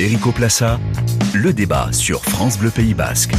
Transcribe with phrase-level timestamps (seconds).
[0.00, 0.80] Erico Plassa,
[1.34, 3.34] le débat sur France Bleu Pays Basque.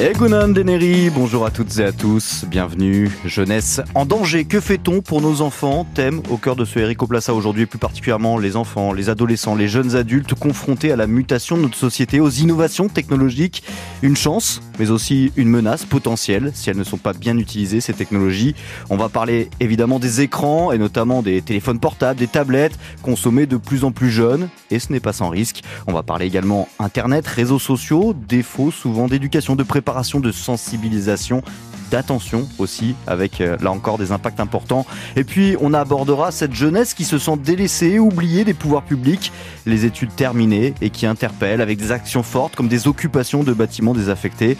[0.00, 3.10] Egunan Deneri, bonjour à toutes et à tous, bienvenue.
[3.26, 5.86] Jeunesse en danger, que fait-on pour nos enfants?
[5.94, 9.68] Thème au cœur de ce Erico Plassa aujourd'hui, plus particulièrement les enfants, les adolescents, les
[9.68, 13.64] jeunes adultes confrontés à la mutation de notre société, aux innovations technologiques.
[14.00, 17.92] Une chance, mais aussi une menace potentielle si elles ne sont pas bien utilisées, ces
[17.92, 18.54] technologies.
[18.88, 23.58] On va parler évidemment des écrans et notamment des téléphones portables, des tablettes consommés de
[23.58, 25.62] plus en plus jeunes, et ce n'est pas sans risque.
[25.86, 29.81] On va parler également Internet, réseaux sociaux, défauts souvent d'éducation, de préparation
[30.20, 31.42] de sensibilisation
[31.90, 34.86] d'attention aussi, avec euh, là encore des impacts importants.
[35.14, 39.30] Et puis on abordera cette jeunesse qui se sent délaissée, oubliée des pouvoirs publics,
[39.66, 43.92] les études terminées et qui interpelle avec des actions fortes comme des occupations de bâtiments
[43.92, 44.56] désaffectés.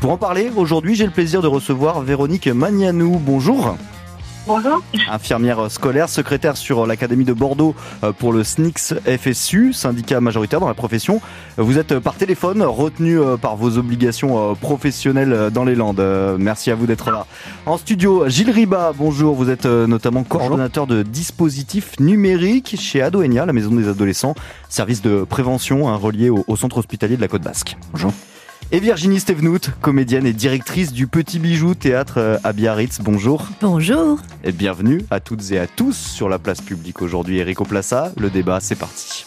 [0.00, 3.18] Pour en parler, aujourd'hui j'ai le plaisir de recevoir Véronique Magnanou.
[3.18, 3.76] Bonjour.
[4.46, 4.80] Bonjour.
[5.10, 10.68] Infirmière scolaire, secrétaire sur l'Académie de Bordeaux euh, pour le SNICS FSU, syndicat majoritaire dans
[10.68, 11.20] la profession.
[11.56, 16.00] Vous êtes par téléphone retenu euh, par vos obligations euh, professionnelles dans les Landes.
[16.38, 17.26] Merci à vous d'être là.
[17.66, 19.34] En studio, Gilles Riba, bonjour.
[19.34, 24.36] Vous êtes notamment coordonnateur de dispositifs numériques chez Adoenia, la maison des adolescents,
[24.68, 27.76] service de prévention hein, relié au, au centre hospitalier de la Côte Basque.
[27.92, 28.12] Bonjour.
[28.72, 32.98] Et Virginie Stevenout, comédienne et directrice du Petit Bijou Théâtre euh, à Biarritz.
[33.00, 33.46] Bonjour.
[33.60, 34.18] Bonjour.
[34.42, 37.38] Et bienvenue à toutes et à tous sur la place publique aujourd'hui.
[37.38, 39.24] Erico Plassa, le débat, c'est parti.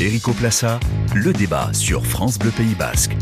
[0.00, 0.78] Erico Plassa,
[1.16, 3.16] le débat sur France Bleu Pays Basque.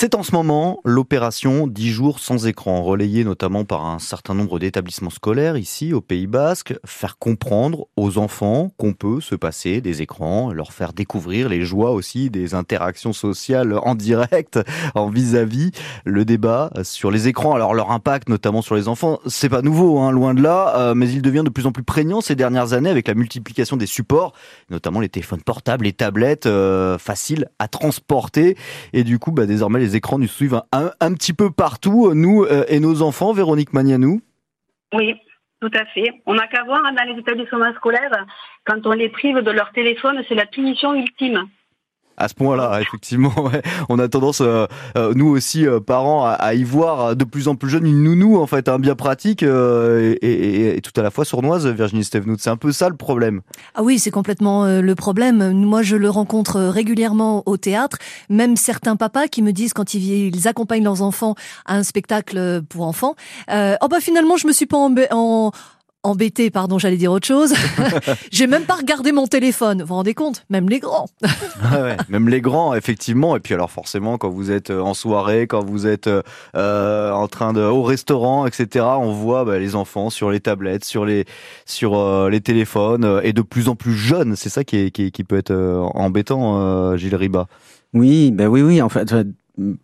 [0.00, 4.60] C'est en ce moment l'opération 10 jours sans écran, relayée notamment par un certain nombre
[4.60, 10.00] d'établissements scolaires ici au Pays Basque, faire comprendre aux enfants qu'on peut se passer des
[10.00, 14.60] écrans, leur faire découvrir les joies aussi des interactions sociales en direct,
[14.94, 15.72] en vis-à-vis,
[16.04, 19.98] le débat sur les écrans, alors leur impact notamment sur les enfants, c'est pas nouveau,
[19.98, 22.72] hein, loin de là, euh, mais il devient de plus en plus prégnant ces dernières
[22.72, 24.32] années avec la multiplication des supports,
[24.70, 28.56] notamment les téléphones portables, les tablettes, euh, faciles à transporter,
[28.92, 32.64] et du coup, bah, désormais les écrans nous suivent un, petit peu partout, nous euh,
[32.68, 33.32] et nos enfants.
[33.32, 34.20] Véronique Magnanou
[34.92, 35.14] Oui,
[35.62, 36.12] tout à fait.
[36.26, 38.26] On n'a qu'à voir dans les établissements scolaires,
[38.64, 41.48] quand on les prive de leur téléphone, c'est la punition ultime
[42.18, 43.32] à ce point-là, effectivement.
[43.88, 47.54] On a tendance, euh, euh, nous aussi, euh, parents, à, y voir de plus en
[47.54, 51.66] plus jeune une nounou, en fait, un bien pratique et, tout à la fois sournoise,
[51.66, 52.36] Virginie Stevenout.
[52.38, 53.40] C'est un peu ça le problème.
[53.74, 55.52] Ah oui, c'est complètement le problème.
[55.52, 57.98] Moi, je le rencontre régulièrement au théâtre.
[58.28, 61.34] Même certains papas qui me disent quand ils, accompagnent leurs enfants
[61.66, 63.14] à un spectacle pour enfants,
[63.48, 65.52] oh bah finalement, je me suis pas en, en
[66.02, 67.52] embêté, pardon, j'allais dire autre chose.
[68.30, 69.80] J'ai même pas regardé mon téléphone.
[69.80, 70.44] Vous vous rendez compte?
[70.48, 71.06] Même les grands.
[71.62, 73.36] ah ouais, même les grands, effectivement.
[73.36, 76.22] Et puis alors forcément, quand vous êtes euh, en soirée, quand vous êtes euh,
[76.56, 80.84] euh, en train de au restaurant, etc., on voit bah, les enfants sur les tablettes,
[80.84, 81.24] sur les
[81.66, 84.36] sur euh, les téléphones, et de plus en plus jeunes.
[84.36, 85.54] C'est ça qui, est, qui, qui, peut être
[85.94, 87.46] embêtant, Gilles Riba.
[87.94, 88.82] Oui, ben oui, oui.
[88.82, 89.14] En fait,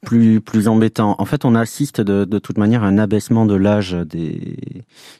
[0.02, 1.16] plus plus embêtant.
[1.18, 4.56] En fait, on assiste de, de toute manière à un abaissement de l'âge des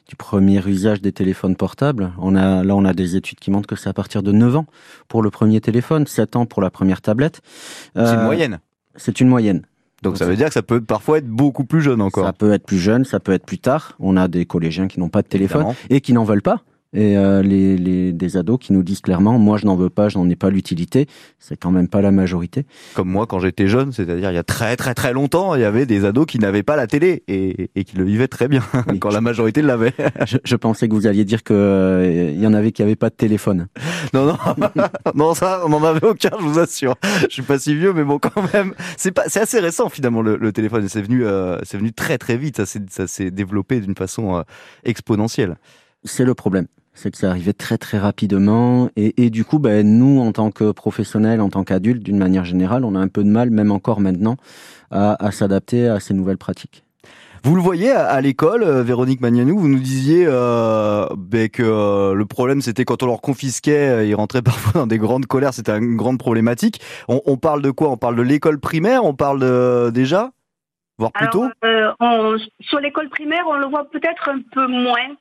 [0.07, 2.13] du premier usage des téléphones portables.
[2.17, 4.57] On a là, on a des études qui montrent que c'est à partir de 9
[4.57, 4.65] ans
[5.07, 7.41] pour le premier téléphone, 7 ans pour la première tablette.
[7.95, 8.59] c'est une euh, moyenne.
[8.95, 9.63] C'est une moyenne.
[10.01, 12.25] Donc ça veut dire que ça peut parfois être beaucoup plus jeune encore.
[12.25, 13.93] Ça peut être plus jeune, ça peut être plus tard.
[13.99, 16.61] On a des collégiens qui n'ont pas de téléphone et qui n'en veulent pas
[16.95, 20.07] et euh, les, les, des ados qui nous disent clairement moi je n'en veux pas,
[20.09, 21.07] je n'en ai pas l'utilité.
[21.39, 22.65] C'est quand même pas la majorité.
[22.93, 25.65] Comme moi quand j'étais jeune, c'est-à-dire il y a très très très longtemps, il y
[25.65, 28.63] avait des ados qui n'avaient pas la télé et, et qui le vivaient très bien
[28.99, 29.93] quand la majorité l'avait.
[30.25, 32.95] je, je, pensais que vous alliez dire que euh, il y en avait qui n'avaient
[32.95, 33.67] pas de téléphone.
[34.13, 34.37] Non non
[35.15, 36.95] non ça on n'en avait aucun, je vous assure.
[37.23, 40.21] Je suis pas si vieux mais bon quand même c'est pas c'est assez récent finalement
[40.21, 40.87] le, le téléphone.
[40.87, 42.63] C'est venu euh, c'est venu très très vite.
[42.65, 44.43] Ça s'est développé d'une façon euh,
[44.85, 45.57] exponentielle.
[46.03, 48.89] C'est le problème c'est que ça arrivait très très rapidement.
[48.95, 52.45] Et, et du coup ben, nous en tant que professionnels en tant qu'adultes d'une manière
[52.45, 54.37] générale on a un peu de mal même encore maintenant
[54.91, 56.85] à, à s'adapter à ces nouvelles pratiques.
[57.45, 62.15] Vous le voyez à, l'école, euh, Véronique Magnanou, vous nous disiez euh, ben, que euh,
[62.15, 65.53] le problème c'était quand on leur confisquait, euh, ils rentraient parfois dans des grandes colères,
[65.53, 66.81] c'était une grande problématique.
[67.07, 67.91] On, on, parle de quoi?
[67.91, 69.05] On parle de l'école primaire?
[69.05, 70.31] On parle de, déjà?
[70.97, 71.49] Voire plus tôt
[72.61, 75.15] Sur l'école primaire, on le voit peut-être un peu moins.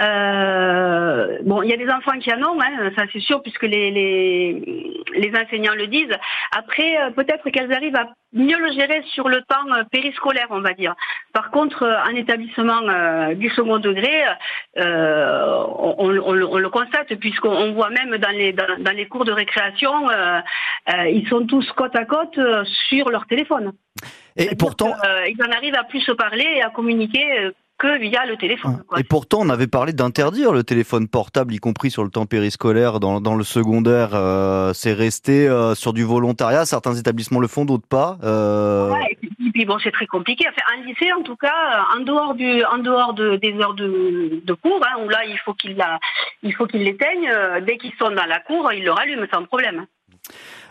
[0.00, 3.64] Euh, bon, il y a des enfants qui en ont, hein, ça c'est sûr, puisque
[3.64, 6.16] les, les, les, enseignants le disent.
[6.56, 10.60] Après, euh, peut-être qu'elles arrivent à mieux le gérer sur le temps euh, périscolaire, on
[10.60, 10.94] va dire.
[11.34, 12.80] Par contre, euh, en établissement
[13.34, 14.24] du second degré,
[14.76, 19.32] on, on, on, le constate, puisqu'on voit même dans les, dans, dans, les cours de
[19.32, 19.92] récréation,
[20.88, 22.38] ils sont tous côte à côte
[22.88, 23.72] sur leur téléphone.
[24.36, 24.94] Et pourtant,
[25.28, 28.84] ils en arrivent à plus se parler et à communiquer que via le téléphone.
[28.98, 33.00] Et pourtant, on avait parlé d'interdire le téléphone portable, y compris sur le temps périscolaire,
[33.00, 34.10] dans, dans le secondaire.
[34.12, 36.66] Euh, c'est resté euh, sur du volontariat.
[36.66, 38.18] Certains établissements le font, d'autres pas.
[38.22, 38.90] Euh...
[38.90, 40.44] Ouais, et puis bon, c'est très compliqué.
[40.46, 44.42] Enfin, un lycée, en tout cas, en dehors du, en dehors de, des heures de,
[44.44, 45.82] de cours, hein, où là, il faut qu'il
[46.42, 47.32] il faut qu'il l'éteigne.
[47.66, 49.86] Dès qu'ils sont dans la cour, ils le rallument sans problème.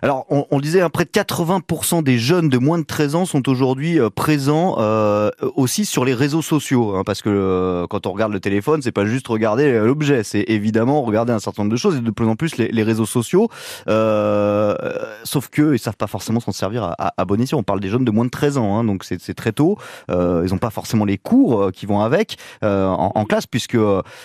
[0.02, 3.26] Alors, on, on disait, hein, près de 80% des jeunes de moins de 13 ans
[3.26, 8.08] sont aujourd'hui euh, présents euh, aussi sur les réseaux sociaux, hein, parce que euh, quand
[8.08, 11.74] on regarde le téléphone, c'est pas juste regarder l'objet, c'est évidemment regarder un certain nombre
[11.74, 13.50] de choses et de plus en plus les, les réseaux sociaux.
[13.88, 17.58] sauf que ils savent pas forcément s'en servir à, à, à, bon escient.
[17.58, 19.78] On parle des jeunes de moins de 13 ans, hein, donc c'est très tôt.
[20.10, 20.14] ils
[20.52, 23.78] n'ont pas forcément les cours qui vont avec en, en, classe, puisque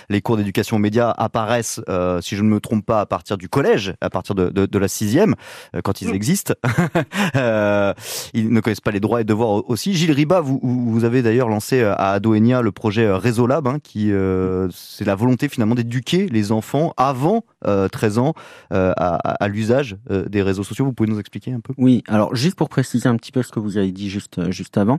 [0.08, 1.80] les cours d'éducation aux médias apparaissent,
[2.20, 4.78] si je ne me trompe pas, à partir du collège, à partir de, de, de
[4.78, 5.34] la sixième.
[5.74, 6.54] Euh, quand ils existent.
[7.36, 7.94] euh,
[8.32, 9.94] ils ne connaissent pas les droits et devoirs aussi.
[9.94, 13.78] Gilles Riba, vous, vous avez d'ailleurs lancé euh, à Adoenia le projet Réseau Lab, hein,
[13.82, 18.34] qui euh, c'est la volonté finalement d'éduquer les enfants avant euh, 13 ans
[18.72, 20.84] euh, à, à l'usage des réseaux sociaux.
[20.84, 21.74] Vous pouvez nous expliquer un peu?
[21.78, 24.78] Oui, alors juste pour préciser un petit peu ce que vous avez dit juste, juste
[24.78, 24.98] avant.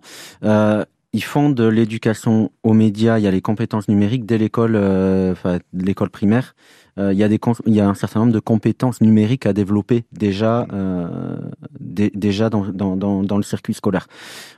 [1.16, 5.60] Ils font de l'éducation aux médias, il y a les compétences numériques dès l'école, enfin
[5.74, 6.56] l'école primaire.
[6.98, 9.54] Euh, il, y a des il y a un certain nombre de compétences numériques à
[9.54, 11.36] développer déjà, euh,
[11.80, 14.08] déjà dans, dans, dans, dans, le circuit scolaire.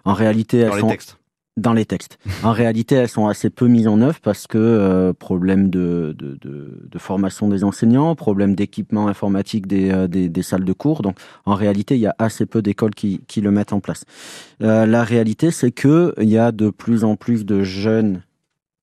[0.05, 1.17] En réalité, elles dans sont textes.
[1.57, 2.19] Dans les textes.
[2.43, 6.37] En réalité, elles sont assez peu mises en œuvre parce que euh, problème de, de,
[6.39, 11.01] de, de, formation des enseignants, problème d'équipement informatique des, euh, des, des, salles de cours.
[11.01, 14.05] Donc, en réalité, il y a assez peu d'écoles qui, qui le mettent en place.
[14.61, 18.21] Euh, la réalité, c'est que il y a de plus en plus de jeunes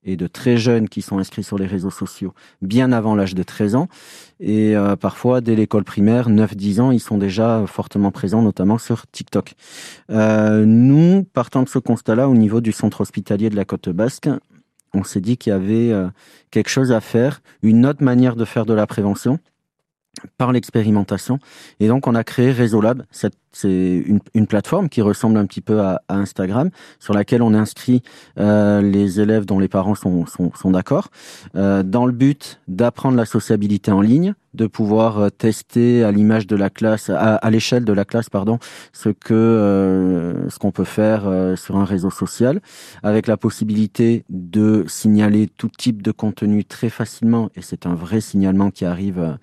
[0.04, 3.42] et de très jeunes qui sont inscrits sur les réseaux sociaux bien avant l'âge de
[3.42, 3.88] 13 ans.
[4.40, 9.06] Et euh, parfois, dès l'école primaire, 9-10 ans, ils sont déjà fortement présents, notamment sur
[9.06, 9.54] TikTok.
[10.10, 14.28] Euh, nous, partant de ce constat-là, au niveau du centre hospitalier de la Côte Basque,
[14.92, 16.08] on s'est dit qu'il y avait euh,
[16.50, 19.38] quelque chose à faire, une autre manière de faire de la prévention
[20.38, 21.38] par l'expérimentation.
[21.80, 23.04] Et donc, on a créé Réseau Lab.
[23.54, 24.04] C'est
[24.34, 28.02] une, plateforme qui ressemble un petit peu à, Instagram, sur laquelle on inscrit
[28.38, 31.08] euh, les élèves dont les parents sont, sont, d'accord,
[31.54, 36.48] euh, dans le but d'apprendre la sociabilité en ligne, de pouvoir euh, tester à l'image
[36.48, 38.58] de la classe, à, l'échelle de la classe, pardon,
[38.92, 42.60] ce que ce qu'on peut faire sur un réseau social,
[43.04, 48.20] avec la possibilité de signaler tout type de contenu très facilement, et c'est un vrai
[48.20, 49.38] signalement qui arrive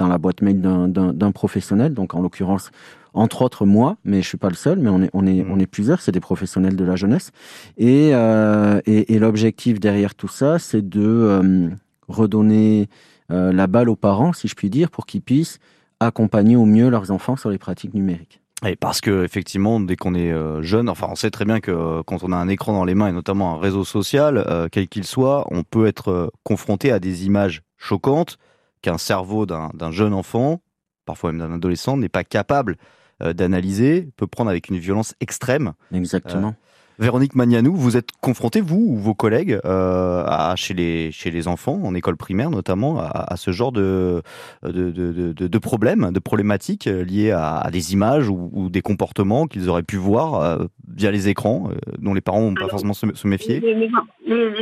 [0.00, 2.70] dans la boîte mail d'un professionnel, donc en l'occurrence
[3.12, 5.58] entre autres moi, mais je suis pas le seul, mais on est on est on
[5.58, 7.32] est plusieurs, c'est des professionnels de la jeunesse,
[7.76, 11.68] et euh, et, et l'objectif derrière tout ça, c'est de euh,
[12.08, 12.88] redonner
[13.30, 15.58] euh, la balle aux parents, si je puis dire, pour qu'ils puissent
[15.98, 18.40] accompagner au mieux leurs enfants sur les pratiques numériques.
[18.64, 20.32] Et parce que effectivement, dès qu'on est
[20.62, 23.08] jeune, enfin, on sait très bien que quand on a un écran dans les mains
[23.08, 27.62] et notamment un réseau social, quel qu'il soit, on peut être confronté à des images
[27.78, 28.36] choquantes
[28.82, 30.60] qu'un cerveau d'un jeune enfant,
[31.06, 32.76] parfois même d'un adolescent, n'est pas capable
[33.20, 35.72] d'analyser, peut prendre avec une violence extrême.
[35.92, 36.54] Exactement.
[37.00, 41.48] Véronique Magnanou, vous êtes confronté, vous ou vos collègues, euh, à, chez, les, chez les
[41.48, 44.20] enfants, en école primaire notamment, à, à ce genre de,
[44.62, 48.82] de, de, de, de, problèmes, de problématiques liées à, à des images ou, ou des
[48.82, 52.68] comportements qu'ils auraient pu voir euh, via les écrans, euh, dont les parents n'ont pas
[52.68, 53.88] forcément se, se méfier les, les,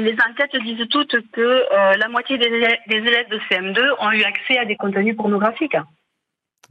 [0.00, 4.12] les, enquêtes disent toutes que euh, la moitié des élèves, des élèves de CM2 ont
[4.12, 5.76] eu accès à des contenus pornographiques.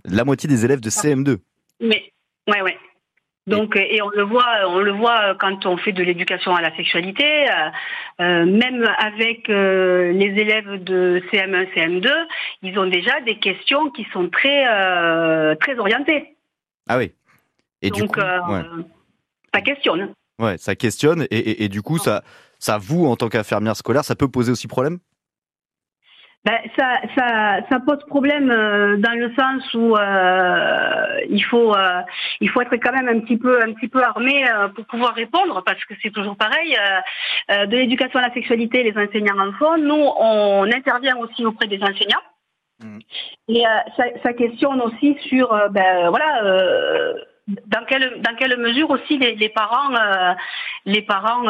[0.06, 1.40] La moitié des élèves de CM2
[1.82, 2.14] Mais,
[2.48, 2.78] ouais, ouais.
[3.48, 6.76] Donc et on le voit, on le voit quand on fait de l'éducation à la
[6.76, 7.26] sexualité,
[8.20, 12.10] euh, même avec euh, les élèves de CM1, CM2,
[12.64, 16.36] ils ont déjà des questions qui sont très euh, très orientées.
[16.90, 17.14] Ah oui.
[17.82, 18.64] Et Donc, du coup, ouais.
[19.54, 20.14] ça questionne.
[20.40, 22.24] Ouais, ça questionne et, et, et du coup, ça,
[22.60, 25.00] ça vous en tant qu'infirmière scolaire, ça peut poser aussi problème?
[26.48, 32.02] Ben, ça, ça, ça, pose problème euh, dans le sens où euh, il faut euh,
[32.40, 35.62] il faut être quand même un petit peu un petit peu armé pour pouvoir répondre
[35.66, 36.78] parce que c'est toujours pareil
[37.50, 39.78] de l'éducation à la sexualité les enseignants en font.
[39.78, 42.24] Nous on intervient aussi auprès des enseignants.
[42.80, 43.00] Mmh.
[43.50, 43.64] et
[43.98, 47.14] ça, ça, questionne aussi sur ben voilà
[47.48, 49.90] dans quelle dans quelle mesure aussi les, les parents
[50.86, 51.48] les parents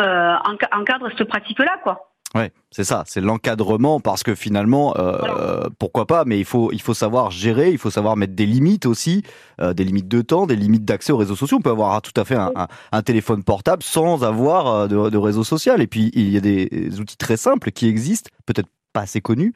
[0.72, 5.70] encadrent cette pratique là quoi Ouais, c'est ça, c'est l'encadrement parce que finalement, euh, voilà.
[5.80, 8.86] pourquoi pas, mais il faut il faut savoir gérer, il faut savoir mettre des limites
[8.86, 9.24] aussi,
[9.62, 11.58] euh, des limites de temps, des limites d'accès aux réseaux sociaux.
[11.58, 15.10] On peut avoir tout à fait un, un, un téléphone portable sans avoir euh, de,
[15.10, 15.82] de, réseau social.
[15.82, 19.54] Et puis il y a des outils très simples qui existent, peut-être pas assez connus,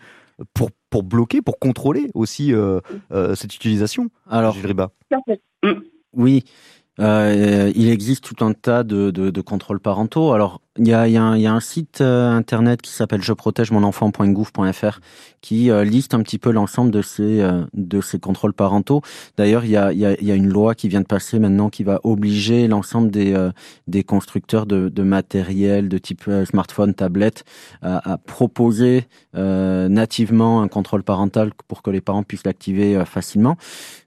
[0.53, 2.79] pour pour bloquer, pour contrôler aussi euh,
[3.11, 4.09] euh, cette utilisation.
[4.29, 4.55] Alors,
[6.13, 6.43] oui,
[6.99, 10.33] il existe tout un tas de, de, de contrôles parentaux.
[10.33, 14.99] Alors il y a, un, site euh, internet qui s'appelle je protège mon enfant.gouv.fr
[15.41, 19.01] qui euh, liste un petit peu l'ensemble de ces euh, contrôles parentaux.
[19.35, 23.11] D'ailleurs, il y a, une loi qui vient de passer maintenant qui va obliger l'ensemble
[23.11, 27.43] des constructeurs de, matériel de type smartphone, tablette
[27.81, 33.57] à, proposer nativement un contrôle parental pour que les parents puissent l'activer facilement.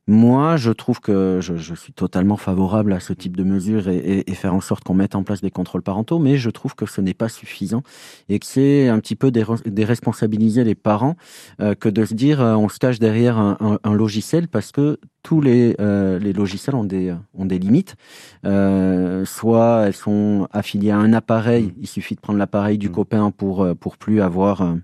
[0.07, 4.31] Moi, je trouve que je, suis totalement favorable à ce type de mesures et, et,
[4.31, 6.87] et faire en sorte qu'on mette en place des contrôles parentaux, mais je trouve que
[6.87, 7.83] ce n'est pas suffisant
[8.29, 11.17] et que c'est un petit peu déresponsabiliser les parents
[11.61, 14.73] euh, que de se dire euh, on se cache derrière un, un, un logiciel parce
[14.73, 17.97] que tous les, euh, les logiciels ont des, ont des limites.
[18.43, 21.75] Soit elles sont affiliées à un appareil, mmh.
[21.81, 22.93] il suffit de prendre l'appareil du mmh.
[22.93, 24.77] copain pour, pour plus avoir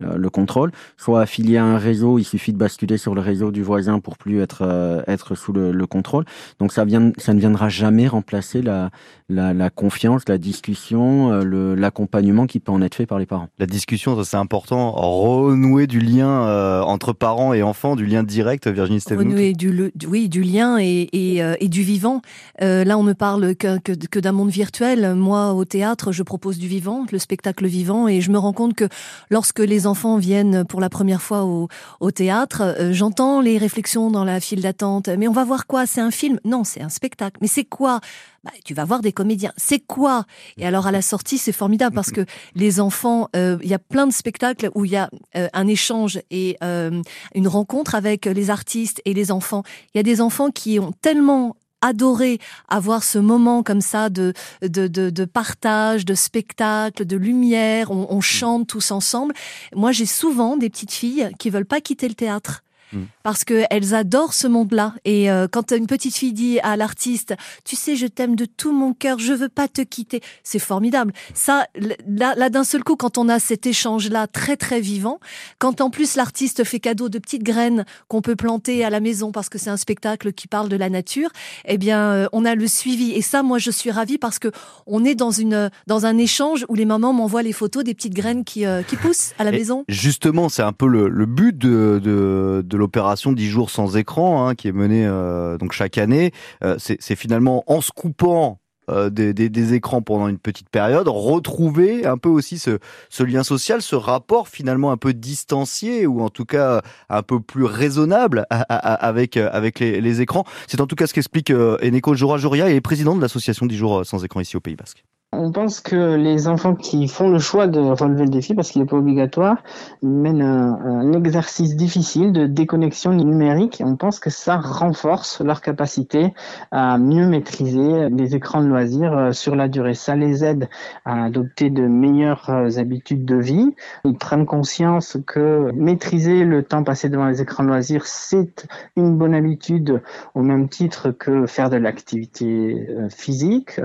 [0.00, 3.62] le contrôle, soit affilié à un réseau, il suffit de basculer sur le réseau du
[3.62, 6.24] voisin pour plus être euh, être sous le, le, contrôle.
[6.60, 8.90] Donc ça vient, ça ne viendra jamais remplacer la
[9.28, 13.26] la, la confiance, la discussion, euh, le l'accompagnement qui peut en être fait par les
[13.26, 13.48] parents.
[13.58, 14.92] La discussion, c'est important.
[14.92, 18.68] Renouer du lien euh, entre parents et enfants, du lien direct.
[18.68, 19.30] Virginie Stevenot.
[19.30, 22.22] Renouer du, le, oui du lien et et, euh, et du vivant.
[22.60, 25.14] là, on ne parle que que, que d'un monde virtuel.
[25.14, 28.74] Moi, au théâtre, je propose du vivant, le spectacle vivant, et je me rends compte
[28.74, 28.88] que
[29.30, 34.24] lorsque les enfants viennent pour la première fois au, théâtre, euh, j'entends les réflexions dans
[34.24, 35.08] la file d'attente.
[35.08, 35.86] Mais on va voir quoi?
[35.86, 36.38] C'est un film?
[36.44, 37.38] Non, c'est un spectacle.
[37.40, 38.00] Mais c'est quoi?
[38.44, 39.52] Bah, Tu vas voir des comédiens.
[39.56, 40.24] C'est quoi?
[40.56, 43.78] Et alors à la sortie, c'est formidable parce que les enfants, euh, il y a
[43.78, 48.50] plein de spectacles où il y a euh, un échange et une rencontre avec les
[48.50, 49.62] artistes et les enfants.
[49.94, 54.32] Il y a des enfants qui ont tellement adoré avoir ce moment comme ça de,
[54.62, 59.34] de, de, de partage, de spectacle, de lumière, on, on chante tous ensemble.
[59.74, 63.02] Moi, j'ai souvent des petites filles qui veulent pas quitter le théâtre Mm.
[63.22, 64.94] parce qu'elles adorent ce monde-là.
[65.04, 68.72] Et euh, quand une petite fille dit à l'artiste, tu sais, je t'aime de tout
[68.72, 71.12] mon cœur, je veux pas te quitter, c'est formidable.
[71.34, 71.66] Ça,
[72.06, 75.20] là, là d'un seul coup, quand on a cet échange-là très très vivant,
[75.58, 79.32] quand en plus l'artiste fait cadeau de petites graines qu'on peut planter à la maison
[79.32, 81.30] parce que c'est un spectacle qui parle de la nature,
[81.66, 83.12] eh bien, euh, on a le suivi.
[83.12, 84.48] Et ça, moi, je suis ravie parce que
[84.86, 88.14] on est dans une dans un échange où les mamans m'envoient les photos des petites
[88.14, 89.84] graines qui euh, qui poussent à la Et maison.
[89.88, 94.46] Justement, c'est un peu le, le but de, de, de l'opération 10 jours sans écran,
[94.46, 96.32] hein, qui est menée euh, donc chaque année.
[96.64, 102.16] Euh, c'est finalement en se coupant euh, des, écrans pendant une petite période, retrouver un
[102.16, 102.78] peu aussi ce,
[103.22, 106.80] lien social, ce rapport finalement un peu distancié ou en tout cas
[107.10, 110.44] un peu plus raisonnable avec, les, écrans.
[110.66, 114.24] C'est en tout cas ce qu'explique Eneko Joura-Joria et président de l'association 10 jours sans
[114.24, 115.04] écran ici au Pays Basque.
[115.40, 118.82] On pense que les enfants qui font le choix de relever le défi, parce qu'il
[118.82, 119.62] n'est pas obligatoire,
[120.02, 123.80] mènent un, exercice difficile de déconnexion numérique.
[123.84, 126.34] On pense que ça renforce leur capacité
[126.72, 129.94] à mieux maîtriser les écrans de loisirs euh, sur la durée.
[129.94, 130.68] Ça les aide
[131.04, 133.76] à adopter de meilleures euh, habitudes de vie.
[134.04, 138.66] Ils prennent conscience que maîtriser le temps passé devant les écrans de loisirs, c'est
[138.96, 140.02] une bonne habitude
[140.34, 143.80] au même titre que faire de l'activité euh, physique,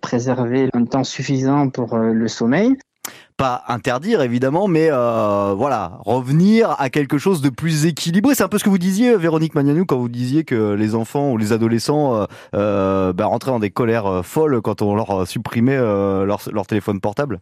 [0.00, 2.76] préserver un temps suffisant pour euh, le sommeil.
[3.36, 8.34] Pas interdire évidemment, mais euh, voilà, revenir à quelque chose de plus équilibré.
[8.36, 11.32] C'est un peu ce que vous disiez, Véronique Magnanou, quand vous disiez que les enfants
[11.32, 12.24] ou les adolescents euh,
[12.54, 16.66] euh, bah, rentraient dans des colères euh, folles quand on leur supprimait euh, leur, leur
[16.66, 17.40] téléphone portable.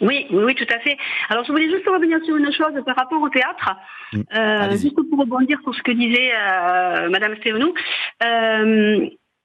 [0.00, 0.96] Oui, oui, tout à fait.
[1.28, 3.76] Alors, je voulais juste revenir sur une chose par rapport au théâtre,
[4.12, 4.20] mmh.
[4.34, 7.74] euh, juste pour rebondir sur ce que disait euh, Madame Stévenou.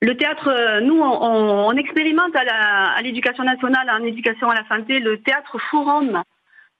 [0.01, 4.99] Le théâtre, euh, nous, on, on expérimente à l'éducation nationale, en éducation à la santé,
[4.99, 6.23] le théâtre forum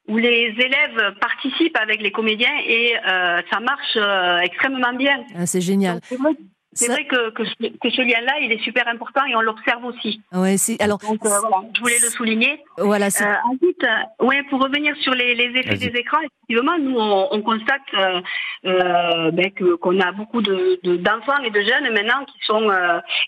[0.08, 5.24] où les élèves participent avec les comédiens et euh, ça marche euh, extrêmement bien.
[5.38, 6.00] Ah, c'est génial.
[6.12, 6.38] Donc,
[6.74, 9.84] c'est vrai que, que, ce, que ce lien-là, il est super important et on l'observe
[9.84, 10.22] aussi.
[10.32, 11.00] Ouais, c'est alors.
[11.00, 12.64] Donc, euh, voilà, je voulais le souligner.
[12.78, 13.08] Voilà.
[13.08, 17.28] Euh, ensuite, euh, ouais, pour revenir sur les, les effets des écrans, effectivement, nous on,
[17.32, 22.38] on constate euh, ben, que qu'on a beaucoup de d'enfants et de jeunes maintenant qui
[22.44, 22.70] sont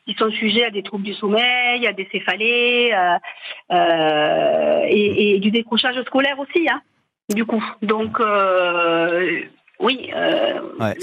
[0.05, 2.93] qui sont sujets à des troubles du sommeil, à des céphalées
[4.89, 6.81] et, et, du décrochage scolaire aussi, hein,
[7.33, 7.63] du coup.
[7.81, 8.19] Donc
[9.83, 10.09] oui.
[10.15, 10.95] Euh, ouais,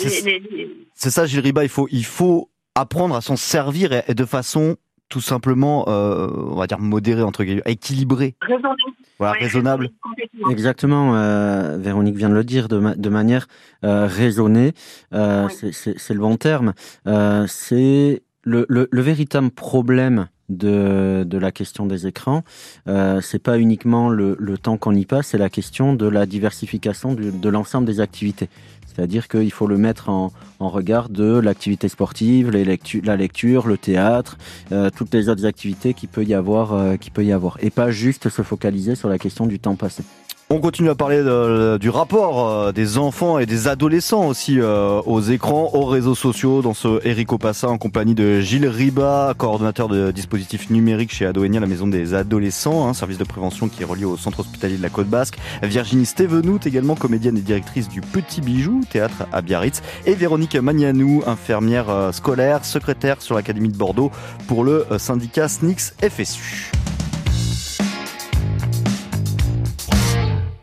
[0.95, 1.63] c'est ça, Gilles Riba.
[1.63, 4.77] Il faut, il faut apprendre à s'en servir et, et, de façon
[5.11, 8.37] tout simplement, euh, on va dire modérée entre guillemets, équilibrée.
[8.41, 8.81] Raisonnable.
[9.19, 9.91] Voilà, ouais, raisonnable.
[10.51, 11.15] Exactement.
[11.17, 13.49] Euh, Véronique vient de le dire de, ma de manière
[13.85, 14.73] euh, raisonnée.
[15.13, 15.49] Euh.
[15.51, 16.73] C'est le bon terme.
[17.07, 22.45] Euh, c'est le, le, le, véritable problème de, de la question des écrans,
[22.89, 26.27] euh, c'est pas uniquement le, le temps qu'on y passe, c'est la question de la
[26.27, 28.49] diversification de, de l'ensemble des activités.
[28.87, 32.65] C'est-à-dire qu'il faut le mettre en, en regard de l'activité sportive, les
[33.05, 34.37] la lecture, le théâtre,
[34.73, 37.71] euh, toutes les autres activités qui peut y avoir, euh, qui peut y avoir, et
[37.71, 40.03] pas juste se focaliser sur la question du temps passé.
[40.53, 41.23] On continue à parler
[41.79, 46.61] du rapport euh, des enfants et des adolescents aussi euh, aux écrans, aux réseaux sociaux,
[46.61, 51.61] dans ce Eric Passa en compagnie de Gilles Riba, coordonnateur de dispositifs numériques chez Adoenia,
[51.61, 54.83] la maison des adolescents, un service de prévention qui est relié au centre hospitalier de
[54.83, 55.39] la Côte Basque.
[55.63, 59.83] Virginie Stevenout, également comédienne et directrice du Petit Bijou, théâtre à Biarritz.
[60.05, 64.11] Et Véronique Magnanou, infirmière euh, scolaire, secrétaire sur l'Académie de Bordeaux
[64.49, 66.73] pour le syndicat SNICS FSU.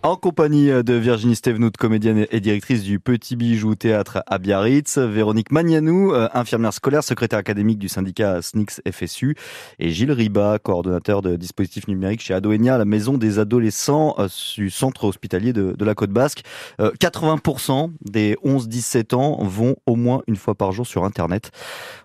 [0.08, 5.52] En compagnie de Virginie Stevenout, comédienne et directrice du Petit Bijou Théâtre à Biarritz, Véronique
[5.52, 9.36] Magnanou, euh, infirmière scolaire, secrétaire académique du syndicat SNICS FSU,
[9.80, 14.70] et Gilles Riba, coordonnateur de dispositifs numériques chez Adoenia, la maison des adolescents euh, du
[14.70, 16.44] centre hospitalier de, la Côte Basque.
[16.80, 21.52] 80% euh, des 11-17 ans vont au moins une fois par jour sur Internet.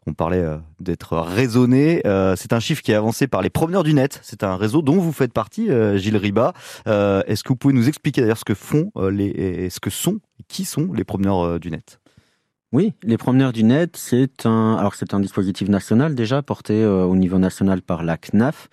[0.08, 0.44] On parlait
[0.80, 2.02] d'être raisonné.
[2.36, 4.18] C'est un chiffre qui est avancé par les promeneurs du net.
[4.24, 6.52] C'est un réseau dont vous faites partie, Gilles Riba.
[6.86, 10.20] Est-ce que vous pouvez nous expliquer d'ailleurs ce que font euh, les, ce que sont,
[10.48, 12.00] qui sont les promeneurs euh, du net.
[12.72, 17.04] Oui, les promeneurs du net, c'est un, alors c'est un dispositif national déjà porté euh,
[17.04, 18.68] au niveau national par la CNAF,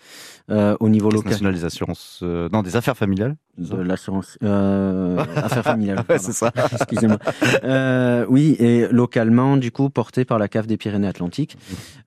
[0.49, 1.31] au niveau local.
[1.31, 6.03] National des assurances, non, des affaires familiales de l'assurance euh, affaires familiales.
[6.09, 6.51] c'est ça.
[6.71, 7.19] Excusez-moi.
[7.63, 11.57] Euh, oui, et localement, du coup, porté par la CAF des Pyrénées-Atlantiques.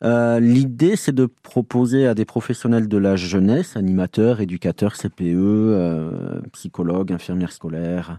[0.02, 6.40] Euh, L'idée, c'est de proposer à des professionnels de la jeunesse, animateurs, éducateurs, CPE, euh,
[6.52, 8.18] psychologues, infirmières scolaires.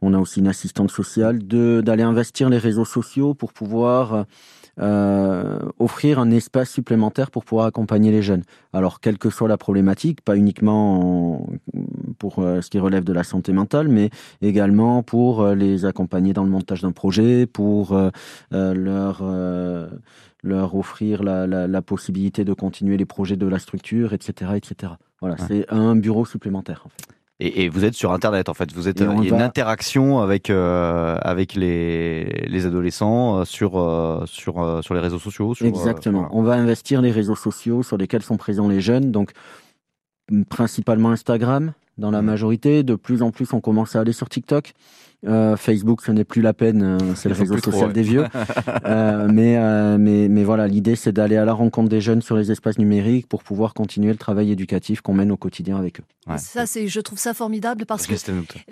[0.00, 4.26] On a aussi une assistante sociale, de d'aller investir les réseaux sociaux pour pouvoir
[4.80, 8.44] euh, offrir un espace supplémentaire pour pouvoir accompagner les jeunes.
[8.72, 11.46] Alors, quelle que soit la problématique, pas uniquement
[12.18, 16.32] pour euh, ce qui relève de la santé mentale, mais également pour euh, les accompagner
[16.32, 17.98] dans le montage d'un projet, pour
[18.50, 19.22] leur
[20.42, 24.94] leur offrir la, la, la, possibilité de continuer les projets de la structure, etc., etc.
[25.20, 27.19] Voilà, c'est un bureau supplémentaire en fait.
[27.42, 28.70] Et, et, vous êtes sur Internet, en fait.
[28.72, 33.78] Vous êtes, il y a une interaction avec euh, avec les, les adolescents euh, sur
[33.78, 35.54] euh, sur euh, sur les réseaux sociaux.
[35.54, 36.28] Sur, Exactement.
[36.32, 39.10] On va investir les réseaux sociaux sur lesquels sont présents les jeunes.
[39.10, 39.32] Donc
[40.50, 42.26] principalement Instagram dans la mmh.
[42.26, 42.82] majorité.
[42.82, 44.74] De plus en plus, on commence à aller sur TikTok.
[45.26, 48.24] Euh, Facebook, ce n'est plus la peine, euh, c'est le réseau social des vieux.
[48.86, 52.36] euh, mais, euh, mais, mais voilà, l'idée, c'est d'aller à la rencontre des jeunes sur
[52.36, 56.04] les espaces numériques pour pouvoir continuer le travail éducatif qu'on mène au quotidien avec eux.
[56.26, 56.38] Ouais.
[56.38, 58.14] Ça, c'est, je trouve ça formidable parce que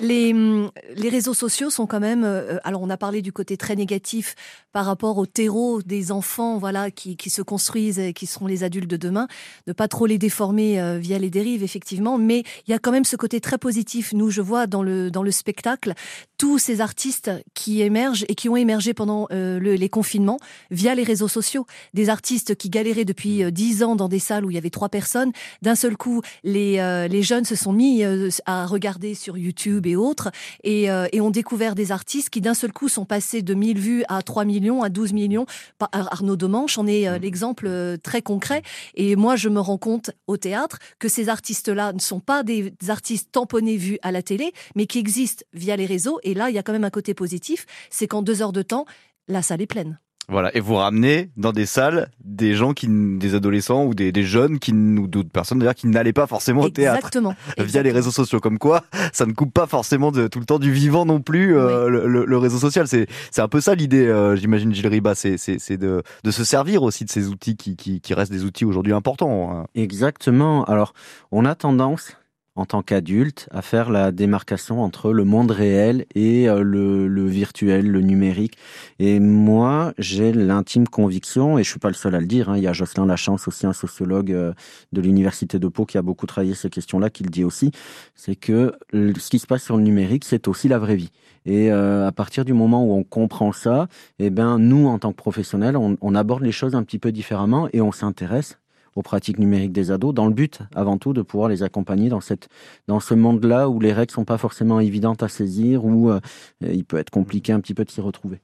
[0.00, 2.24] les, hum, les réseaux sociaux sont quand même.
[2.24, 4.34] Euh, alors, on a parlé du côté très négatif
[4.72, 8.64] par rapport au terreau des enfants, voilà, qui, qui se construisent et qui seront les
[8.64, 9.28] adultes de demain.
[9.66, 12.18] Ne pas trop les déformer euh, via les dérives, effectivement.
[12.18, 14.12] Mais il y a quand même ce côté très positif.
[14.12, 15.94] Nous, je vois dans le dans le spectacle
[16.38, 20.38] tous ces artistes qui émergent et qui ont émergé pendant euh, le, les confinements
[20.70, 21.66] via les réseaux sociaux.
[21.94, 24.70] Des artistes qui galéraient depuis euh, dix ans dans des salles où il y avait
[24.70, 25.32] trois personnes.
[25.62, 28.04] D'un seul coup, les, euh, les jeunes se sont mis
[28.46, 30.30] à regarder sur YouTube et autres
[30.62, 34.04] et, et ont découvert des artistes qui d'un seul coup sont passés de 1000 vues
[34.08, 35.46] à 3 millions, à 12 millions.
[35.92, 38.62] Arnaud Demanche en est euh, l'exemple très concret.
[38.94, 42.72] Et moi, je me rends compte au théâtre que ces artistes-là ne sont pas des
[42.88, 46.54] artistes tamponnés vus à la télé, mais qui existent via les réseaux et là, il
[46.54, 48.86] y a quand même un côté positif, c'est qu'en deux heures de temps,
[49.28, 49.98] la salle est pleine.
[50.30, 54.24] Voilà, et vous ramenez dans des salles des gens qui, des adolescents ou des, des
[54.24, 57.34] jeunes qui, ou d'autres personnes d'ailleurs qui n'allaient pas forcément au théâtre Exactement.
[57.58, 58.38] via les réseaux sociaux.
[58.38, 61.56] Comme quoi, ça ne coupe pas forcément de, tout le temps du vivant non plus
[61.56, 61.92] euh, oui.
[61.92, 62.86] le, le, le, réseau social.
[62.86, 66.30] C'est, c'est un peu ça l'idée, euh, j'imagine, Gilles Riba, c'est, c'est, c'est de, de
[66.30, 69.50] se servir aussi de ces outils qui, qui, qui restent des outils aujourd'hui importants.
[69.50, 69.66] Hein.
[69.74, 70.64] Exactement.
[70.64, 70.92] Alors,
[71.32, 72.18] on a tendance
[72.58, 77.86] en tant qu'adulte à faire la démarcation entre le monde réel et euh, le, virtuel,
[77.86, 78.58] le numérique.
[78.98, 82.56] Et moi, j'ai l'intime conviction, et je suis pas le seul à le dire, hein,
[82.56, 84.52] il y a Jocelyn Lachance, aussi un sociologue euh,
[84.92, 87.70] de l'Université de Pau qui a beaucoup travaillé ces questions-là, qui le dit aussi,
[88.16, 91.12] c'est que ce qui se passe sur le numérique, c'est aussi la vraie vie.
[91.46, 93.86] Et euh, à partir du moment où on comprend ça,
[94.18, 97.12] eh ben nous, en tant que professionnels, on, on aborde les choses un petit peu
[97.12, 98.58] différemment et on s'intéresse
[98.98, 102.20] aux pratiques numériques des ados, dans le but, avant tout, de pouvoir les accompagner dans,
[102.20, 102.48] cette,
[102.88, 106.18] dans ce monde-là où les règles sont pas forcément évidentes à saisir, où euh,
[106.60, 108.40] il peut être compliqué un petit peu de s'y retrouver.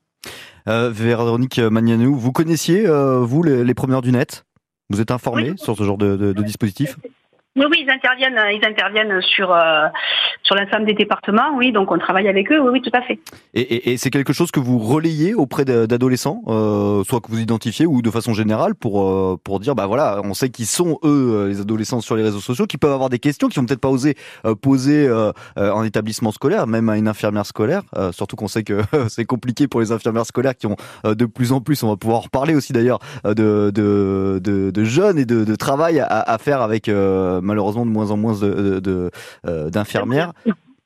[0.68, 4.44] Euh, Véronique Magnanou, vous connaissiez, euh, vous, les, les promeneurs du net?
[4.90, 5.58] Vous êtes informé oui.
[5.58, 6.98] sur ce genre de, de, de dispositif?
[7.56, 9.86] Oui, oui, ils interviennent, ils interviennent sur euh,
[10.42, 11.54] sur l'ensemble des départements.
[11.56, 12.58] Oui, donc on travaille avec eux.
[12.58, 13.20] Oui, oui, tout à fait.
[13.54, 17.86] Et, et, c'est quelque chose que vous relayez auprès d'adolescents, euh, soit que vous identifiez
[17.86, 21.46] ou de façon générale pour euh, pour dire bah voilà, on sait qu'ils sont eux
[21.48, 23.88] les adolescents sur les réseaux sociaux, qui peuvent avoir des questions, qui vont peut-être pas
[23.88, 24.16] oser
[24.60, 25.08] poser
[25.56, 27.82] en établissement scolaire, même à une infirmière scolaire.
[28.10, 31.60] surtout qu'on sait que c'est compliqué pour les infirmières scolaires qui ont de plus en
[31.60, 31.84] plus.
[31.84, 36.06] On va pouvoir reparler aussi d'ailleurs de, de, de, jeunes et de, de travail à,
[36.06, 36.88] à faire avec
[37.44, 39.10] malheureusement de moins en moins de,
[39.46, 40.32] euh, d'infirmières.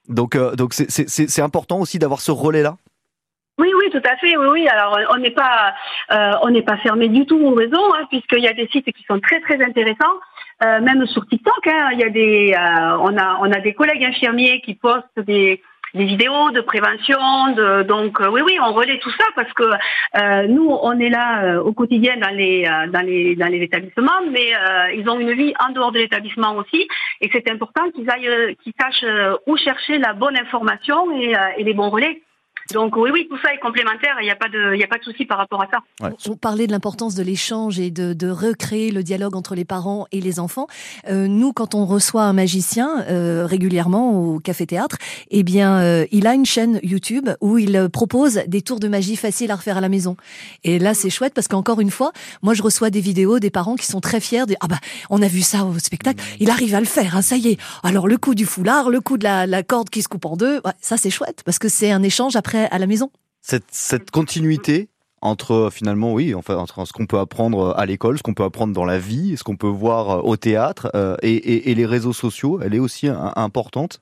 [0.09, 2.77] Donc, euh, donc c'est important aussi d'avoir ce relais-là.
[3.59, 4.37] Oui, oui, tout à fait.
[4.37, 4.68] Oui, oui.
[4.68, 5.75] Alors, on n'est pas,
[6.12, 8.92] euh, on n'est pas fermé du tout au réseau, hein, puisqu'il y a des sites
[8.92, 10.18] qui sont très, très intéressants.
[10.61, 12.55] même sur TikTok, hein, y a des,
[13.01, 15.61] on a, on a des collègues infirmiers qui postent des,
[15.94, 19.64] des vidéos de prévention, de, donc euh, oui oui on relaie tout ça parce que
[19.64, 24.20] euh, nous on est là euh, au quotidien dans les dans les dans les établissements,
[24.31, 24.53] mais
[24.94, 26.88] ils ont une vie en dehors de l'établissement aussi
[27.20, 29.05] et c'est important qu'ils aillent qu'ils sachent
[29.46, 32.22] où chercher la bonne information et, et les bons relais.
[32.72, 34.16] Donc oui, oui, tout ça est complémentaire.
[34.20, 35.78] Il n'y a pas de, il y a pas de souci par rapport à ça.
[36.07, 36.14] Ouais.
[36.28, 40.07] On parlait de l'importance de l'échange et de, de, recréer le dialogue entre les parents
[40.12, 40.66] et les enfants.
[41.09, 44.98] Euh, nous, quand on reçoit un magicien euh, régulièrement au café théâtre,
[45.31, 49.16] eh bien, euh, il a une chaîne YouTube où il propose des tours de magie
[49.16, 50.16] faciles à refaire à la maison.
[50.62, 53.76] Et là, c'est chouette parce qu'encore une fois, moi, je reçois des vidéos des parents
[53.76, 54.46] qui sont très fiers.
[54.46, 54.78] De, ah bah,
[55.11, 56.22] on a vu ça au spectacle.
[56.38, 57.16] Il arrive à le faire.
[57.16, 57.59] Hein, ça y est.
[57.83, 60.37] Alors le coup du foulard, le coup de la, la corde qui se coupe en
[60.37, 63.11] deux, ouais, ça c'est chouette parce que c'est un échange après à la maison.
[63.40, 64.88] Cette, cette continuité
[65.21, 68.73] entre finalement oui enfin entre ce qu'on peut apprendre à l'école ce qu'on peut apprendre
[68.73, 72.12] dans la vie ce qu'on peut voir au théâtre euh, et, et, et, les réseaux
[72.12, 74.01] sociaux elle est aussi importante?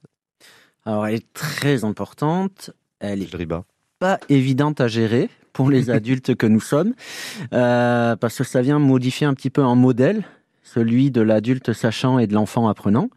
[0.86, 2.70] Alors elle est très importante.
[3.00, 3.46] Elle est
[3.98, 6.94] pas évidente à gérer pour les adultes que nous sommes
[7.52, 10.22] euh, parce que ça vient modifier un petit peu un modèle
[10.62, 13.10] celui de l'adulte sachant et de l'enfant apprenant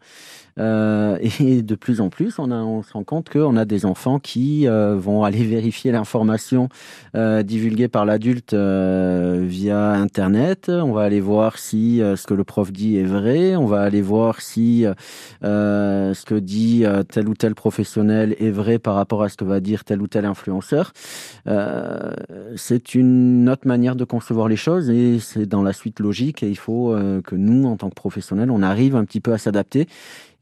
[0.58, 3.86] euh, et de plus en plus, on, a, on se rend compte qu'on a des
[3.86, 6.68] enfants qui euh, vont aller vérifier l'information
[7.16, 10.68] euh, divulguée par l'adulte euh, via Internet.
[10.68, 13.56] On va aller voir si euh, ce que le prof dit est vrai.
[13.56, 14.84] On va aller voir si
[15.42, 19.60] ce que dit tel ou tel professionnel est vrai par rapport à ce que va
[19.60, 20.92] dire tel ou tel influenceur.
[22.56, 26.48] c'est une autre manière de concevoir les choses et c'est dans la suite logique et
[26.48, 29.86] il faut que nous, en tant que professionnels, on arrive un petit peu à s'adapter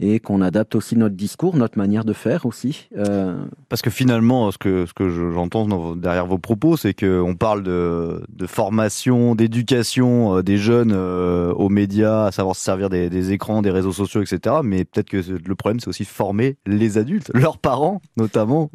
[0.01, 2.89] et qu'on adapte aussi notre discours, notre manière de faire aussi.
[2.97, 3.37] Euh...
[3.69, 8.23] Parce que finalement, ce que, ce que j'entends derrière vos propos, c'est qu'on parle de,
[8.29, 13.33] de formation, d'éducation euh, des jeunes euh, aux médias, à savoir se servir des, des
[13.33, 14.57] écrans, des réseaux sociaux, etc.
[14.63, 18.71] Mais peut-être que le problème, c'est aussi former les adultes, leurs parents notamment.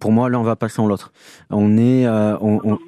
[0.00, 1.12] Pour moi, là, on va passer en l'autre.
[1.50, 2.78] On est, euh, on, on,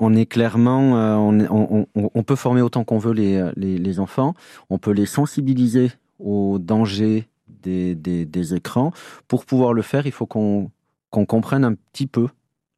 [0.00, 4.00] on est clairement, euh, on, on, on, peut former autant qu'on veut les, les, les,
[4.00, 4.34] enfants,
[4.70, 7.28] on peut les sensibiliser au danger
[7.62, 8.92] des, des, écrans.
[9.28, 10.70] Pour pouvoir le faire, il faut qu'on
[11.10, 12.28] qu'on comprenne un petit peu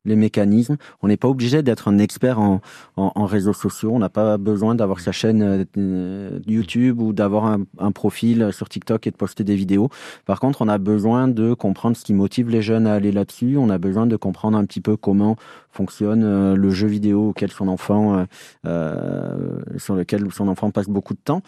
[0.05, 0.77] les mécanismes.
[1.03, 2.61] On n'est pas obligé d'être un expert en,
[2.97, 3.93] en, réseaux sociaux.
[3.95, 7.45] On n'a pas besoin d'avoir sa chaîne euh, YouTube ou d'avoir
[7.79, 9.91] un, profil sur TikTok et de poster des vidéos.
[10.25, 13.57] Par contre, on a besoin de comprendre ce qui motive les jeunes à aller là-dessus.
[13.57, 15.37] On a besoin de comprendre un petit peu comment
[15.71, 18.27] fonctionne euh, le jeu vidéo auquel son enfant,
[18.67, 21.43] euh, sur lequel son enfant passe beaucoup de temps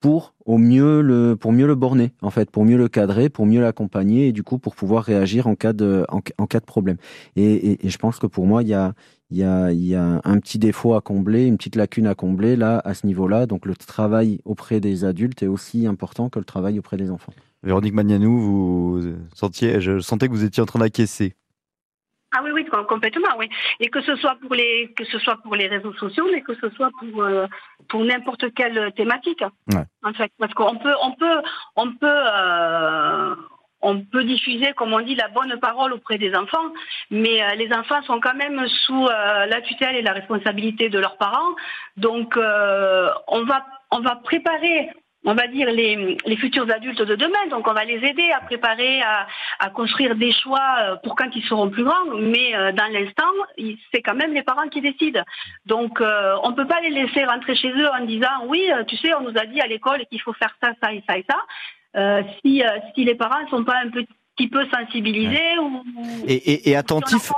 [0.00, 3.46] pour au mieux le pour mieux le borner en fait pour mieux le cadrer pour
[3.46, 6.96] mieux l'accompagner et du coup pour pouvoir réagir en cas de en, cas de problème.
[7.36, 8.94] Et, et, et, je pense que pour moi il y a
[9.30, 12.14] il y a il y a un petit défaut à combler une petite lacune à
[12.14, 16.30] combler là à ce niveau là donc le travail auprès des adultes est aussi important
[16.30, 17.32] que le travail auprès des enfants.
[17.62, 19.02] Véronique Magnanou vous
[19.34, 21.34] sentiez je sentais que vous étiez en train d'acquiescer
[22.88, 23.48] complètement, oui.
[23.80, 26.54] Et que ce soit pour les, que ce soit pour les réseaux sociaux, mais que
[26.54, 27.46] ce soit pour, euh,
[27.88, 29.42] pour n'importe quelle thématique.
[29.72, 29.84] Ouais.
[30.02, 31.42] En fait, parce qu'on peut, on peut,
[31.76, 33.34] on peut, euh,
[33.82, 36.72] on peut diffuser, comme on dit, la bonne parole auprès des enfants,
[37.10, 41.16] mais euh, les enfants sont quand même sous la tutelle et la responsabilité de leurs
[41.16, 41.54] parents.
[41.96, 44.90] Donc, on va, on va préparer
[45.24, 47.46] on va dire, les, les, futurs adultes de demain.
[47.50, 49.26] Donc, on va les aider à préparer, à,
[49.58, 52.06] à, construire des choix euh, pour quand ils seront plus grands.
[52.18, 53.30] Mais euh, dans l'instant,
[53.92, 55.22] c'est quand même les parents qui décident.
[55.66, 58.96] Donc, euh, on ne peut pas les laisser rentrer chez eux en disant, oui, tu
[58.96, 61.24] sais, on nous a dit à l'école qu'il faut faire ça, ça et ça et
[61.28, 61.36] ça.
[61.96, 62.62] Euh, si,
[62.94, 65.82] si les parents ne sont pas un petit peu sensibilisés ou,
[66.26, 67.32] et, et, et attentifs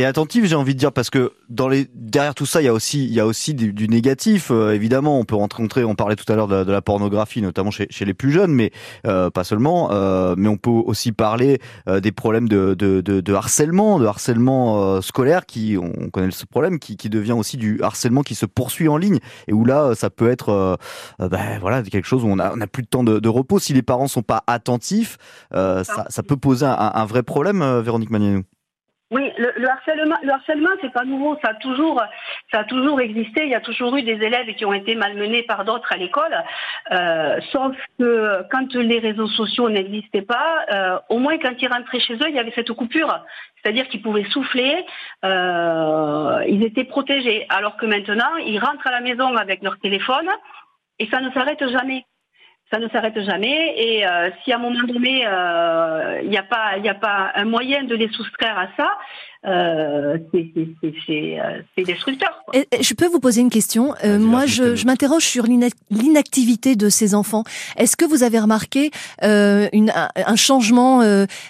[0.00, 2.68] et attentif, j'ai envie de dire, parce que dans les derrière tout ça, il y
[2.68, 4.50] a aussi il y a aussi du, négatif.
[4.50, 7.86] Euh, évidemment, on peut rencontrer, on parlait tout à l'heure de, la pornographie, notamment chez,
[7.90, 8.70] chez les plus jeunes, mais
[9.06, 9.90] euh, pas seulement.
[9.92, 15.44] Euh, mais on peut aussi parler des problèmes de, de, de, harcèlement, de harcèlement scolaire,
[15.44, 18.96] qui on connaît ce problème, qui, qui devient aussi du harcèlement qui se poursuit en
[18.96, 20.78] ligne et où là, ça peut être
[21.18, 23.58] ben, voilà quelque chose où on a on a plus de temps de, repos.
[23.58, 25.18] Si les parents sont pas attentifs,
[25.52, 28.44] ça, ça peut poser un, un vrai problème, Véronique Magnanou.
[29.12, 31.36] Oui, le, harcèlement, le harcèlement, c'est pas nouveau.
[31.42, 32.00] Ça a toujours,
[32.52, 33.42] ça a toujours existé.
[33.42, 36.36] Il y a toujours eu des élèves qui ont été malmenés par d'autres à l'école.
[36.92, 41.98] Euh, sauf que quand les réseaux sociaux n'existaient pas, euh, au moins quand ils rentraient
[41.98, 43.24] chez eux, il y avait cette coupure.
[43.60, 44.86] C'est-à-dire qu'ils pouvaient souffler,
[45.24, 47.46] euh, ils étaient protégés.
[47.48, 50.28] Alors que maintenant, ils rentrent à la maison avec leur téléphone
[51.00, 52.04] et ça ne s'arrête jamais
[52.70, 53.74] ça ne s'arrête jamais.
[53.76, 56.44] Et euh, si à un moment donné, euh, il n'y a
[56.88, 58.98] a pas un moyen de les soustraire à ça,
[59.46, 62.42] euh, c'est destructeur.
[62.52, 63.94] Et, je peux vous poser une question.
[64.04, 65.44] moi, je, je m'interroge sur
[65.90, 67.44] l'inactivité de ces enfants.
[67.76, 68.90] Est-ce que vous avez remarqué
[69.22, 71.00] une, un changement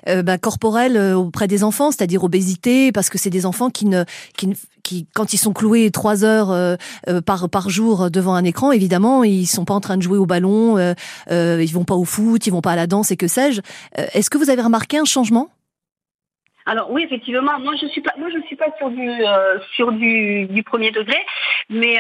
[0.07, 4.05] bah, corporel auprès des enfants, c'est-à-dire obésité, parce que c'est des enfants qui ne,
[4.37, 6.77] qui ne qui, quand ils sont cloués trois heures euh,
[7.09, 10.19] euh, par par jour devant un écran, évidemment, ils sont pas en train de jouer
[10.19, 10.95] au ballon, euh,
[11.31, 13.61] euh, ils vont pas au foot, ils vont pas à la danse et que sais-je.
[13.95, 15.49] Est-ce que vous avez remarqué un changement?
[16.71, 19.11] Alors oui, effectivement, moi je suis pas, moi je suis pas sur du
[19.75, 21.19] sur du, du, premier degré,
[21.69, 21.99] mais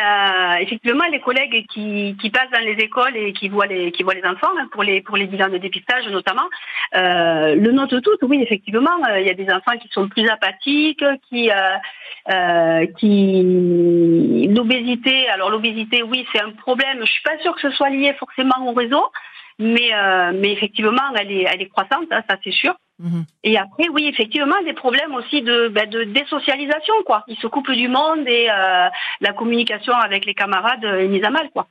[0.60, 4.14] effectivement les collègues qui, qui passent dans les écoles et qui voient les qui voient
[4.14, 6.48] les enfants hein, pour les pour les bilans de dépistage notamment
[6.92, 8.22] le notent toutes.
[8.22, 11.50] Oui, effectivement, il y a des enfants qui sont plus apathiques, qui
[12.28, 15.28] euh, qui l'obésité.
[15.30, 16.98] Alors l'obésité, oui, c'est un problème.
[17.00, 19.02] Je suis pas sûre que ce soit lié forcément au réseau,
[19.58, 22.74] mais euh, mais effectivement, elle est elle est croissante, hein, ça c'est sûr.
[23.00, 23.24] Mhm.
[23.44, 27.24] Et après, oui, effectivement, des problèmes aussi de, ben, de désocialisation, quoi.
[27.28, 28.88] Ils se coupent du monde et euh,
[29.20, 31.66] la communication avec les camarades est mise à mal, quoi.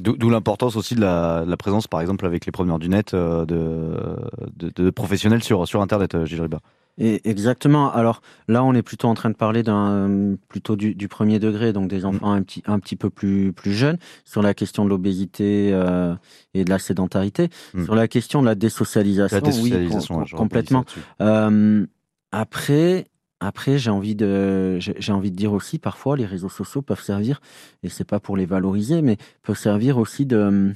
[0.00, 3.44] D'où l'importance aussi de la, la, présence, par exemple, avec les promeneurs du net, de,
[3.44, 6.58] de, de, professionnels sur, sur Internet, Gilles Ribas.
[6.98, 7.90] Et exactement.
[7.92, 11.72] Alors là, on est plutôt en train de parler d'un plutôt du, du, premier degré,
[11.72, 12.06] donc des mm.
[12.06, 16.14] enfants un petit un petit peu plus plus jeunes, sur la question de l'obésité euh,
[16.52, 17.84] et de la sédentarité, mm.
[17.84, 20.84] sur la question de la désocialisation, oui, complètement.
[21.22, 21.86] Euh,
[22.30, 23.06] après,
[23.40, 27.40] après, j'ai envie de, j'ai envie de dire aussi, parfois, les réseaux sociaux peuvent servir,
[27.82, 30.72] et c'est pas pour les valoriser, mais peuvent servir aussi de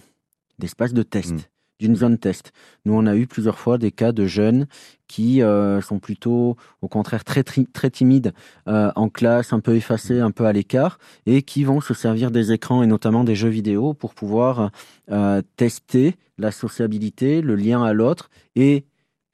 [0.59, 1.33] d'espace de test.
[1.33, 1.41] Mm
[1.79, 2.53] d'une zone test.
[2.85, 4.67] Nous, on a eu plusieurs fois des cas de jeunes
[5.09, 8.33] qui euh, sont plutôt, au contraire, très, très timides
[8.69, 12.31] euh, en classe, un peu effacés, un peu à l'écart, et qui vont se servir
[12.31, 14.71] des écrans et notamment des jeux vidéo pour pouvoir
[15.11, 18.85] euh, tester la sociabilité, le lien à l'autre, et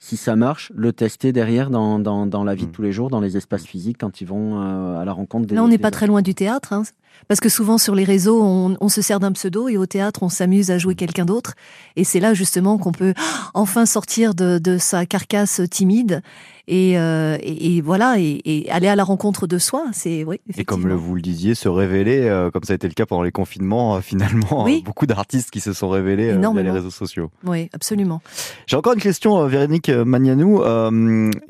[0.05, 2.73] si ça marche, le tester derrière dans, dans, dans la vie de mmh.
[2.73, 5.55] tous les jours, dans les espaces physiques, quand ils vont à la rencontre des...
[5.55, 6.73] Là, on n'est pas très loin du théâtre.
[6.73, 6.83] Hein.
[7.29, 10.29] Parce que souvent sur les réseaux, on, se sert d'un pseudo et au théâtre, on
[10.29, 11.55] s'amuse à jouer quelqu'un d'autre.
[11.95, 13.15] Et c'est là justement qu'on peut
[13.55, 16.21] enfin sortir de, de sa carcasse timide
[16.68, 20.40] et, euh, et, et voilà et, et, aller à la rencontre de soi c'est oui
[20.57, 23.05] et comme le, vous le disiez se révéler euh, comme ça a été le cas
[23.05, 24.83] pendant les confinements euh, finalement oui.
[24.87, 27.31] beaucoup d'artistes qui se sont révélés via les réseaux sociaux.
[27.44, 28.20] Oui absolument.
[28.66, 30.62] J'ai encore une question Véronique Magnanou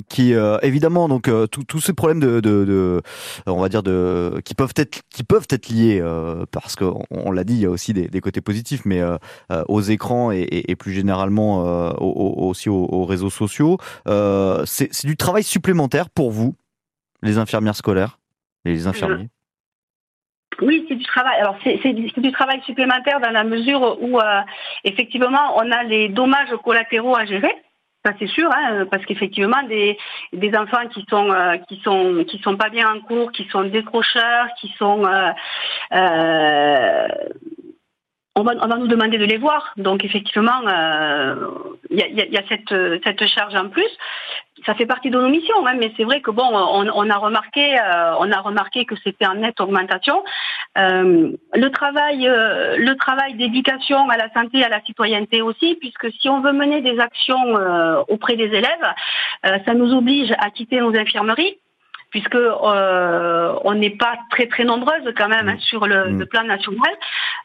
[0.09, 3.03] qui évidemment donc tous ces problèmes de, de, de,
[3.47, 6.03] on va dire de qui peuvent être qui peuvent être liés
[6.51, 9.03] parce que on, l'a dit il y a aussi des, des côtés positifs mais
[9.69, 11.63] aux écrans et, et plus généralement
[12.01, 16.55] aussi aux, aux, réseaux sociaux c'est c'est du travail supplémentaire pour vous,
[17.23, 18.21] les infirmières scolaires
[18.65, 19.31] et les infirmiers?
[20.61, 21.41] Oui, c'est du travail.
[21.41, 24.41] Alors c'est du, travail supplémentaire dans la mesure où euh,
[24.85, 27.53] effectivement on a les dommages collatéraux à gérer.
[28.05, 29.99] Ça c'est sûr, hein, parce qu'effectivement des,
[30.33, 33.65] des enfants qui sont euh, qui sont qui sont pas bien en cours, qui sont
[33.65, 35.33] décrocheurs, qui sont euh,
[38.35, 39.73] on va, nous demander de les voir.
[39.77, 40.61] Donc effectivement,
[41.91, 43.91] il y, a, cette, charge en plus
[44.67, 47.75] ça fait partie de nos missions, hein, mais c'est vrai que bon, on, a remarqué,
[47.79, 50.23] euh, on a remarqué que c'était en nette augmentation.
[50.79, 56.11] Euh, le travail, euh, le travail d'éducation à la santé, à la citoyenneté aussi, puisque
[56.21, 58.95] si on veut mener des actions euh, auprès des élèves,
[59.45, 61.59] ça nous oblige à quitter nos infirmeries
[62.13, 66.45] puisque euh, on n'est pas très très nombreuses quand même hein, sur le, le, plan
[66.45, 66.93] national.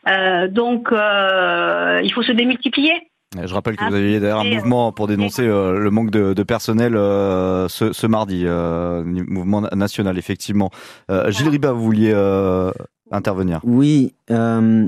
[0.08, 3.10] Euh, donc euh, il faut se démultiplier.
[3.42, 6.44] Je rappelle que vous aviez d'ailleurs un mouvement pour dénoncer euh, le manque de, de
[6.44, 10.70] personnel euh, ce, ce, mardi, euh, mouvement national effectivement.
[11.10, 12.14] Gilles Riba, vous vouliez
[13.12, 13.62] intervenir.
[13.64, 14.36] Oui, il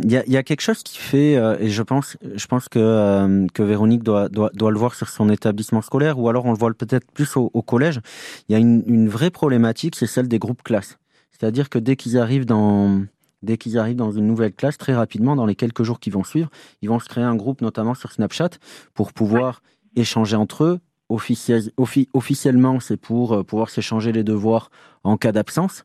[0.05, 4.29] y, a, quelque chose qui fait, et je pense, je pense que, que Véronique doit,
[4.29, 7.37] doit, doit, le voir sur son établissement scolaire, ou alors on le voit peut-être plus
[7.37, 8.01] au, collège.
[8.47, 10.97] Il y a une, une vraie problématique, c'est celle des groupes classes.
[11.31, 13.01] C'est-à-dire que dès qu'ils arrivent dans
[13.41, 16.23] dès qu'ils arrivent dans une nouvelle classe, très rapidement, dans les quelques jours qui vont
[16.23, 16.49] suivre,
[16.81, 18.51] ils vont se créer un groupe, notamment sur Snapchat,
[18.93, 19.61] pour pouvoir
[19.95, 20.79] échanger entre eux.
[21.09, 24.69] officiellement, c'est pour euh, pouvoir s'échanger les devoirs
[25.03, 25.83] en cas d'absence.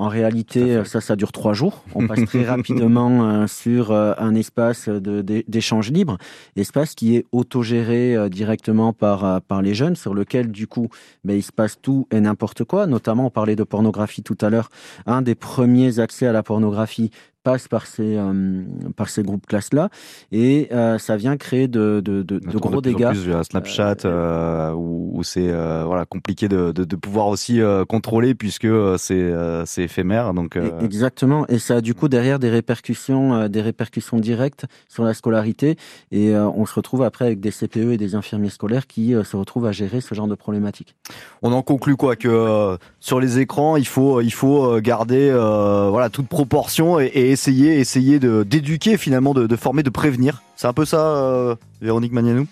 [0.00, 1.84] En réalité, ça, ça dure trois jours.
[1.94, 6.16] On passe très rapidement euh, sur euh, un espace d'échange libre,
[6.56, 10.88] espace qui est autogéré euh, directement par, par les jeunes, sur lequel, du coup,
[11.22, 12.86] ben, il se passe tout et n'importe quoi.
[12.86, 14.70] Notamment, on parlait de pornographie tout à l'heure.
[15.04, 17.10] Un des premiers accès à la pornographie,
[17.42, 18.62] passe par ces euh,
[18.96, 19.88] par ces groupes classes là
[20.30, 23.08] et euh, ça vient créer de de, de, de gros dégâts.
[23.08, 29.32] Plus via Snapchat euh, où, c'est voilà compliqué de, de, pouvoir aussi contrôler puisque c'est
[29.66, 30.58] c'est éphémère donc.
[30.82, 35.76] Exactement et ça a du coup derrière des répercussions des répercussions directes sur la scolarité
[36.10, 39.66] et on se retrouve après avec des CPE et des infirmiers scolaires qui se retrouvent
[39.66, 40.96] à gérer ce genre de problématiques.
[41.42, 46.28] On en conclut quoi que sur les écrans il faut il faut garder voilà toute
[46.28, 50.42] proportion et, et essayer, essayer de d'éduquer finalement, de, former, de prévenir.
[50.56, 52.46] C'est un peu ça, euh, Véronique Magnanou?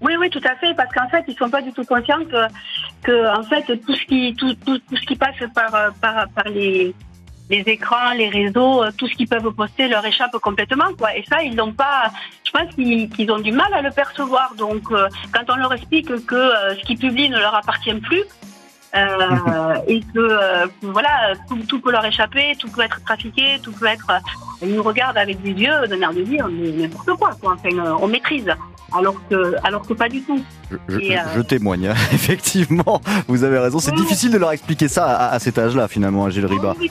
[0.00, 2.46] Oui, oui, tout à fait, parce qu'en fait, ils sont pas du tout conscients que,
[3.02, 6.48] que en fait, tout ce qui, tout, tout, tout ce qui passe par, par, par
[6.48, 6.94] les,
[7.50, 11.14] les écrans, les réseaux, tout ce qu'ils peuvent poster leur échappe complètement, quoi.
[11.16, 12.10] Et ça, ils n'ont pas,
[12.44, 14.54] je pense qu'ils ont du mal à le percevoir.
[14.56, 18.22] Donc, euh, quand on leur explique que euh, ce qu'ils publient ne leur appartient plus,
[18.94, 23.72] euh, et que euh, voilà, tout, tout, peut leur échapper, tout peut être trafiqué, tout
[23.72, 24.10] peut être.
[24.10, 24.18] Euh,
[24.62, 27.54] ils nous regardent avec des yeux d'un air de dire n'importe quoi, quoi.
[27.54, 28.50] Enfin, on maîtrise.
[28.92, 30.42] Alors que, alors que pas du tout.
[30.88, 33.78] Je, je, témoigne, effectivement, vous avez raison.
[33.78, 36.74] C'est difficile de leur expliquer ça à, à cet âge-là, finalement, à Gilles Riba.
[36.80, 36.90] Oui,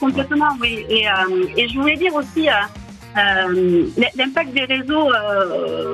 [0.00, 0.84] complètement, oui.
[0.90, 1.06] Et,
[1.56, 2.48] et, je voulais dire aussi,
[3.14, 5.08] l'impact des réseaux,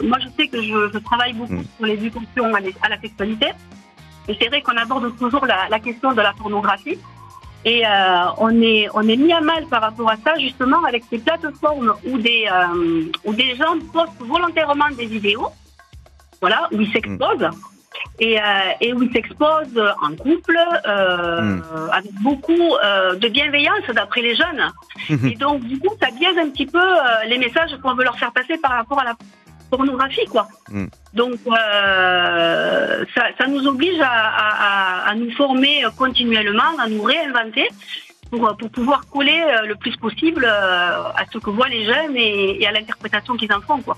[0.03, 1.65] moi je sais que je, je travaille beaucoup mm.
[1.77, 3.49] sur l'éducation à la sexualité.
[4.29, 6.99] Et c'est vrai qu'on aborde toujours la, la, question de la pornographie.
[7.65, 7.91] Et euh,
[8.39, 11.95] on, est, on est mis à mal par rapport à ça, justement, avec ces plateformes
[12.05, 15.49] où des, euh, où des gens postent volontairement des vidéos,
[16.41, 17.51] voilà, où ils s'exposent.
[18.19, 18.45] Et, euh,
[18.81, 21.63] et, où ils s'exposent en couple, euh, mm.
[21.93, 24.73] avec beaucoup de bienveillance d'après les jeunes.
[25.31, 26.83] et donc, du coup, ça biaise un petit peu
[27.27, 29.15] les messages qu'on veut leur faire passer par rapport à la
[29.73, 30.45] pornographie, quoi.
[30.71, 30.87] Mm.
[31.15, 37.69] Donc, euh, ça, ça, nous oblige à, à, à, nous former continuellement, à nous réinventer
[38.31, 42.17] pour, pour pouvoir coller euh, le plus possible euh, à ce que voient les jeunes
[42.17, 43.97] et, et à l'interprétation qu'ils en font, quoi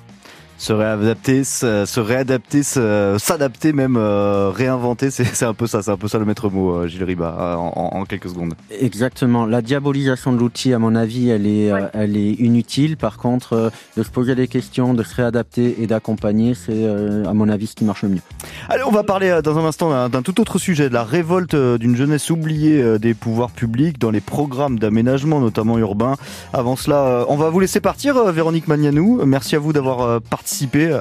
[0.56, 6.08] se réadapter, se, réadapter, s'adapter même, euh, réinventer, c'est un peu ça, c'est un peu
[6.08, 8.54] ça le maître mot, euh, Gilles Riba, euh, en, quelques secondes.
[8.70, 9.46] Exactement.
[9.46, 12.96] La diabolisation de l'outil, à mon avis, elle est, elle est inutile.
[12.96, 17.48] Par contre, de se poser des questions, de se réadapter et d'accompagner, c'est à mon
[17.48, 18.20] avis ce qui marche le mieux.
[18.68, 21.96] Allez, on va parler dans un instant d'un tout autre sujet, de la révolte d'une
[21.96, 26.16] jeunesse oubliée des pouvoirs publics dans les programmes d'aménagement, notamment urbain.
[26.52, 29.22] Avant cela, on va vous laisser partir, Véronique Magnanou.
[29.24, 30.43] Merci à vous d'avoir participé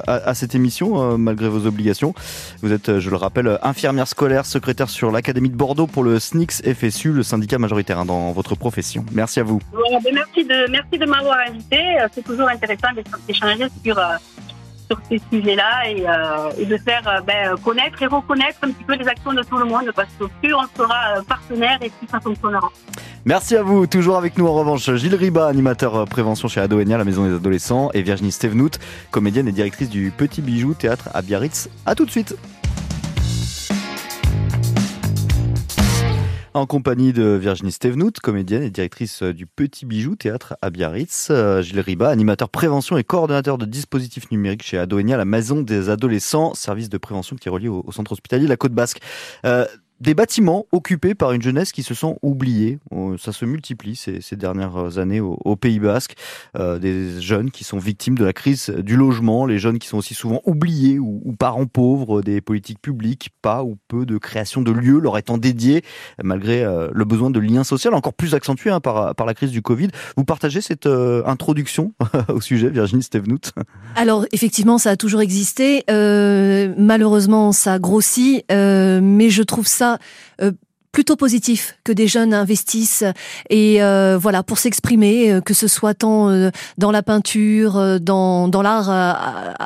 [0.06, 2.14] à, cette émission euh, malgré vos obligations.
[2.62, 6.18] Vous êtes, euh, je le rappelle, infirmière scolaire, secrétaire sur l'Académie de Bordeaux pour le
[6.18, 9.04] SNICS FSU, le syndicat majoritaire hein, dans votre profession.
[9.12, 9.60] Merci à vous.
[9.72, 11.78] Ben, merci de, merci de m'avoir invité.
[12.00, 12.88] Euh, c'est toujours intéressant
[13.26, 13.98] d'échanger sur
[14.94, 18.94] sur ces sujets-là et, euh, de faire euh, ben, connaître et reconnaître un petit peu
[18.94, 22.08] les actions de tout le monde parce que plus on sera euh, partenaire et plus
[22.10, 22.70] ça fonctionnera.
[23.24, 23.86] Merci à vous.
[23.86, 27.90] Toujours avec nous en revanche Gilles Riba, animateur prévention chez Adoenia, la maison des adolescents,
[27.94, 28.78] et Virginie Stevenout,
[29.10, 31.70] comédienne et directrice du Petit Bijou Théâtre à Biarritz.
[31.86, 32.36] À tout de suite.
[36.54, 41.28] En compagnie de Virginie Stevenout, comédienne et directrice euh, du Petit Bijou Théâtre à Biarritz,
[41.30, 45.90] euh, Gilles Riba, animateur prévention et coordonnateur de dispositifs numériques chez Adoenia, la maison des
[45.90, 49.00] adolescents, service de prévention qui est relié au, centre hospitalier de la Côte Basque.
[49.44, 49.66] Euh,
[50.04, 52.78] des bâtiments occupés par une jeunesse qui se sent oubliée.
[52.90, 56.14] Oh, ça se multiplie ces, dernières années au, Pays Basque.
[56.58, 59.96] Euh, des jeunes qui sont victimes de la crise du logement, les jeunes qui sont
[59.96, 64.72] aussi souvent oubliés ou, parents pauvres des politiques publiques, pas ou peu de création de
[64.72, 65.82] lieux leur étant dédiés,
[66.22, 69.62] malgré euh, le besoin de liens sociaux encore plus accentué hein, par, la crise du
[69.62, 69.88] Covid.
[70.16, 71.94] Vous partagez cette euh, introduction
[72.28, 73.52] au sujet, Virginie Stevenout?
[73.96, 75.84] Alors effectivement, ça a toujours existé.
[75.90, 79.93] Euh, malheureusement, ça grossit, mais je trouve ça
[80.40, 80.52] euh,
[80.92, 83.02] plutôt positif que des jeunes investissent
[83.50, 86.30] et euh, voilà pour s'exprimer, euh, que ce soit tant
[86.78, 89.56] dans la peinture, dans, dans l'art,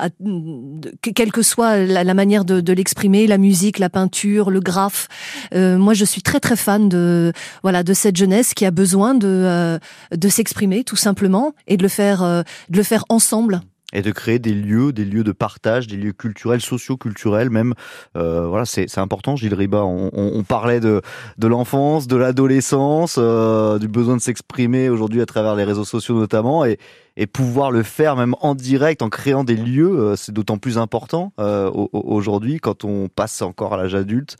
[1.02, 5.08] quelle que soit la, manière de, de l'exprimer, la musique, la peinture, le graphe.
[5.52, 9.78] moi, je suis très très fan de voilà de cette jeunesse qui a besoin de
[10.16, 13.60] de s'exprimer tout simplement et de le faire de le faire ensemble
[13.92, 17.74] et de créer des lieux, des lieux de partage, des lieux culturels, socio-culturels même.
[18.16, 19.82] Euh, voilà, c'est important, Gilles Riba.
[19.82, 21.00] On, on, parlait de,
[21.38, 26.18] de l'enfance, de l'adolescence, euh, du besoin de s'exprimer aujourd'hui à travers les réseaux sociaux
[26.18, 26.78] notamment, et,
[27.16, 30.76] et pouvoir le faire même en direct, en créant des lieux, euh, c'est d'autant plus
[30.76, 34.36] important euh, aujourd'hui quand on passe encore à l'âge adulte.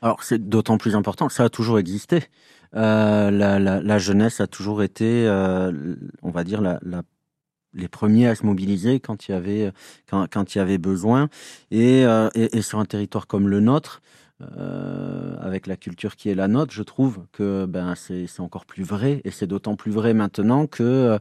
[0.00, 2.24] Alors c'est d'autant plus important, ça a toujours existé.
[2.74, 7.02] Euh, la, la, la, jeunesse a toujours été, euh, on va dire, la, la
[7.78, 9.72] les premiers à se mobiliser quand il y avait
[10.08, 11.28] quand, quand il y avait besoin.
[11.72, 14.02] Euh, et, et, sur un territoire comme le nôtre
[14.40, 18.84] euh, avec la culture qui est la nôtre, je trouve que ben c'est encore plus
[18.84, 21.18] vrai et c'est d'autant plus vrai maintenant que euh,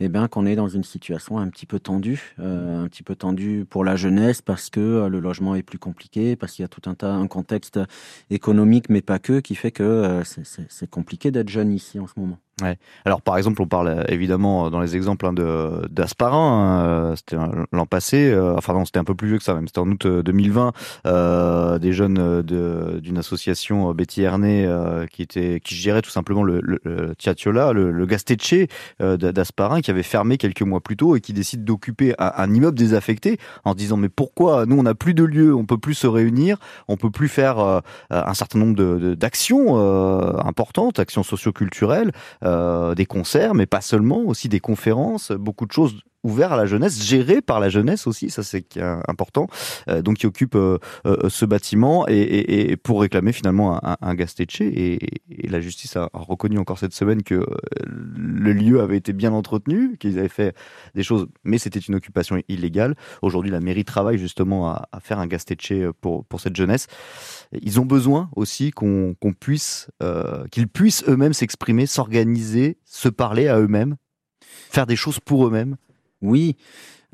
[0.00, 3.16] eh ben qu'on est dans une situation un petit peu tendue, euh, un petit peu
[3.16, 6.64] tendue pour la jeunesse parce que euh, le logement est plus compliqué, parce qu'il y
[6.66, 7.80] a tout un tas un contexte
[8.28, 12.38] économique mais pas que qui fait que c'est compliqué d'être jeune ici en ce moment.
[12.60, 12.76] Ouais.
[13.04, 17.12] Alors par exemple, on parle évidemment dans les exemples hein, de d'Asparin.
[17.12, 17.36] Hein, c'était
[17.70, 18.36] l'an passé.
[18.56, 19.54] enfin non, c'était un peu plus vieux que ça.
[19.54, 20.72] Même c'était en août 2020.
[21.06, 22.42] Euh, des jeunes
[23.00, 24.68] d'une association Betty Erné
[25.10, 28.66] qui était qui gérait tout simplement le, le, le Gastecce
[29.00, 33.38] d'Asparin, qui avait fermé quelques mois plus tôt et qui décide d'occuper un, immeuble désaffecté
[33.64, 36.58] en disant mais pourquoi nous on n'a plus de lieu, on peut plus se réunir,
[36.88, 39.78] on peut plus faire un certain nombre d'actions
[40.38, 42.12] importantes, actions socioculturelles.
[42.44, 46.66] Euh, des concerts, mais pas seulement, aussi des conférences, beaucoup de choses ouvertes à la
[46.66, 49.46] jeunesse, gérées par la jeunesse aussi, ça c'est important,
[49.88, 50.78] euh, donc qui occupe euh,
[51.28, 54.16] ce bâtiment et, pour réclamer finalement un, un
[54.60, 54.98] et,
[55.48, 57.46] la justice a, reconnu encore cette semaine que
[57.86, 60.54] le lieu avait été bien entretenu, qu'ils avaient fait
[60.94, 62.94] des choses, mais c'était une occupation illégale.
[63.22, 66.86] Aujourd'hui, la mairie travaille justement à, faire un Gastecce pour, pour cette jeunesse.
[67.52, 69.90] Ils ont besoin aussi qu'on puisse,
[70.50, 73.96] qu'ils puissent eux-mêmes s'exprimer, s'organiser se parler à eux-mêmes,
[74.40, 75.76] faire des choses pour eux-mêmes
[76.22, 76.56] Oui.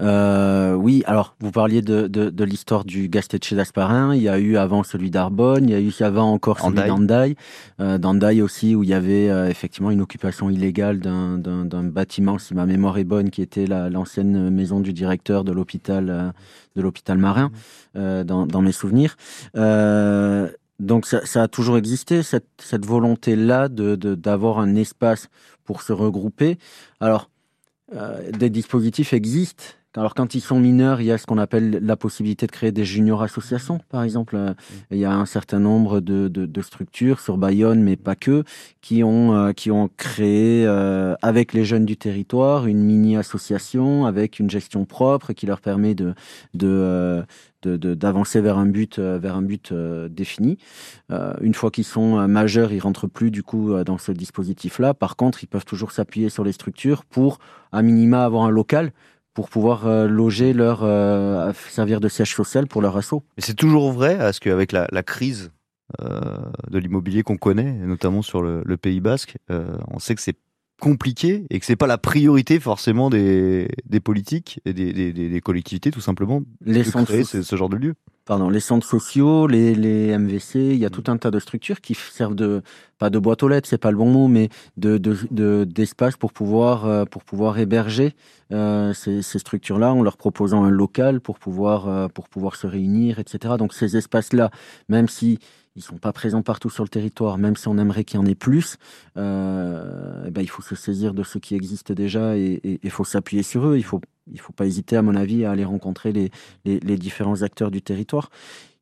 [0.01, 4.15] Euh, oui, alors vous parliez de, de, l'histoire du Gastecce d'Asparin.
[4.15, 7.37] Il y a eu avant celui d'Arbonne, il y a eu avant encore celui d'Andaï.
[7.81, 12.55] Euh, D'Andaï aussi, où il y avait euh, effectivement une occupation illégale d'un bâtiment, si
[12.55, 16.31] ma mémoire est bonne, qui était l'ancienne maison du directeur de l'hôpital euh,
[16.77, 17.51] de l'hôpital marin,
[17.97, 19.17] euh, dans, dans, mes souvenirs.
[19.57, 20.51] Euh,
[20.81, 25.29] donc ça, ça, a toujours existé, cette, cette volonté-là de, d'avoir un espace
[25.65, 26.59] pour se regrouper.
[27.01, 27.31] Alors,
[27.93, 29.65] des dispositifs existent
[29.97, 32.73] alors quand ils sont mineurs, il y a ce qu'on appelle la possibilité de créer
[32.73, 34.35] des junior associations, par exemple.
[34.35, 34.53] Euh,
[34.91, 38.43] il y a un certain nombre de, de, de structures sur Bayonne, mais pas que,
[38.81, 44.05] qui ont euh, qui ont créé euh, avec les jeunes du territoire une mini association
[44.07, 46.15] avec une gestion propre qui leur permet de
[46.55, 47.25] de
[47.63, 50.59] d'avancer vers un but vers un but défini.
[51.41, 54.93] une fois qu'ils sont majeurs, ils rentrent plus du coup dans ce dispositif-là.
[54.93, 57.39] Par contre, ils peuvent toujours s'appuyer sur les structures pour
[57.73, 58.93] à minima avoir un local
[59.35, 63.25] pour pouvoir euh, loger leur euh, servir de siège social pour leur assaut.
[63.37, 65.51] Mais c'est toujours vrai, est-ce qu'avec la, la crise
[66.01, 66.21] euh,
[66.71, 70.39] de l'immobilier qu'on connaît, notamment sur le, le Pays Basque, on sait que c'est
[70.81, 75.41] compliqué et que c'est pas la priorité forcément des, des politiques et des, des, des
[75.41, 77.95] collectivités tout simplement les de créer ce, ce, genre de lieu.
[78.27, 81.83] Pardon, les centres sociaux, les, les MVC, il y a tout un tas de structures
[81.83, 82.63] qui servent de
[82.97, 84.49] pas de boîte aux lettres, c'est pas le bon mot, mais
[84.79, 84.97] de
[85.65, 88.15] d'espace de, pour pouvoir euh, pour pouvoir héberger
[88.51, 92.67] euh, ces, ces structures-là en leur proposant un local pour pouvoir euh, pour pouvoir se
[92.67, 93.57] réunir, etc.
[93.59, 94.51] Donc ces espaces-là,
[94.89, 95.39] même si
[95.77, 98.27] ils sont pas présents partout sur le territoire, même si on aimerait qu'il y en
[98.27, 98.77] ait plus,
[99.17, 103.05] euh, eh ben, il faut se saisir de ce qui existe déjà et il faut
[103.05, 103.77] s'appuyer sur eux.
[103.77, 104.01] Il faut,
[104.31, 106.31] il faut pas hésiter, à mon avis, à aller rencontrer les,
[106.65, 108.31] les, les différents acteurs du territoire.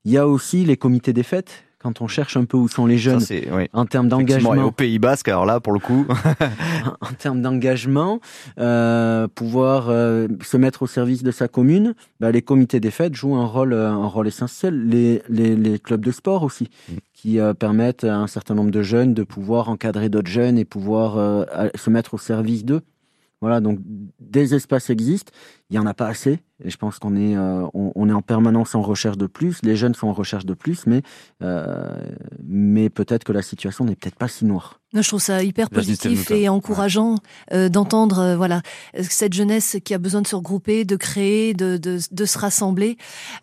[0.05, 2.87] Il y a aussi les comités des fêtes quand on cherche un peu où sont
[2.87, 3.23] les jeunes
[3.53, 3.69] oui.
[3.73, 4.53] en termes d'engagement.
[4.53, 6.07] au Pays Basque, alors là, pour le coup.
[7.01, 8.21] en termes d'engagement,
[8.59, 13.15] euh, pouvoir euh, se mettre au service de sa commune, bah, les comités des fêtes
[13.15, 14.87] jouent un rôle, euh, un rôle essentiel.
[14.89, 16.95] Les, les, clubs de sport aussi, mm.
[17.13, 20.65] qui euh, permettent à un certain nombre de jeunes de pouvoir encadrer d'autres jeunes et
[20.65, 22.83] pouvoir euh, se mettre au service d'eux.
[23.43, 23.81] Voilà, donc
[24.21, 25.33] des espaces existent.
[25.69, 26.39] Il y en a pas assez.
[26.65, 29.61] Et je pense qu'on est, euh, on, est en permanence en recherche de plus.
[29.63, 31.03] Les jeunes sont en recherche de plus, mais,
[31.43, 31.97] euh,
[32.45, 34.81] mais peut-être que la situation n'est peut-être pas si noire.
[34.95, 37.17] Je trouve ça hyper positif et encourageant
[37.53, 38.61] euh, d'entendre euh, voilà
[39.09, 42.99] cette jeunesse qui a besoin de se regrouper, de créer, de, de, de se rassembler.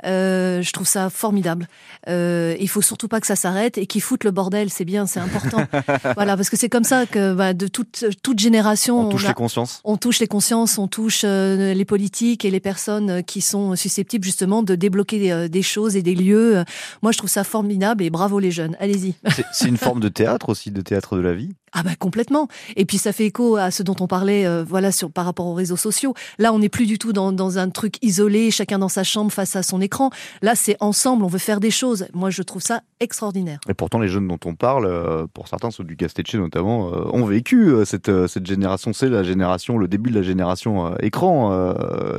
[0.05, 1.67] Euh, je trouve ça formidable.
[2.07, 4.69] Euh, il faut surtout pas que ça s'arrête et qu'ils foutent le bordel.
[4.69, 5.65] C'est bien, c'est important.
[6.15, 9.33] voilà, parce que c'est comme ça que bah, de toute toute génération, on touche les
[9.33, 9.81] consciences.
[9.83, 14.23] On touche les consciences, on touche euh, les politiques et les personnes qui sont susceptibles
[14.23, 16.63] justement de débloquer des, euh, des choses et des lieux.
[17.01, 18.75] Moi, je trouve ça formidable et bravo les jeunes.
[18.79, 19.15] Allez-y.
[19.51, 21.53] C'est une forme de théâtre aussi, de théâtre de la vie?
[21.73, 22.47] Ah bah complètement.
[22.75, 25.45] Et puis ça fait écho à ce dont on parlait, euh, voilà, sur par rapport
[25.45, 26.13] aux réseaux sociaux.
[26.37, 29.31] Là, on n'est plus du tout dans, dans, un truc isolé, chacun dans sa chambre
[29.31, 30.09] face à son écran.
[30.41, 32.07] Là, c'est ensemble, on veut faire des choses.
[32.13, 33.59] Moi, je trouve ça extraordinaire.
[33.69, 37.09] Et pourtant, les jeunes dont on parle, euh, pour certains, ceux du Castelletche notamment, euh,
[37.13, 38.93] ont vécu cette, cette génération.
[38.93, 41.73] C'est la génération, le début de la génération écran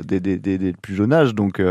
[0.07, 1.35] des, des, des, des, plus jeunes âges.
[1.35, 1.63] Donc,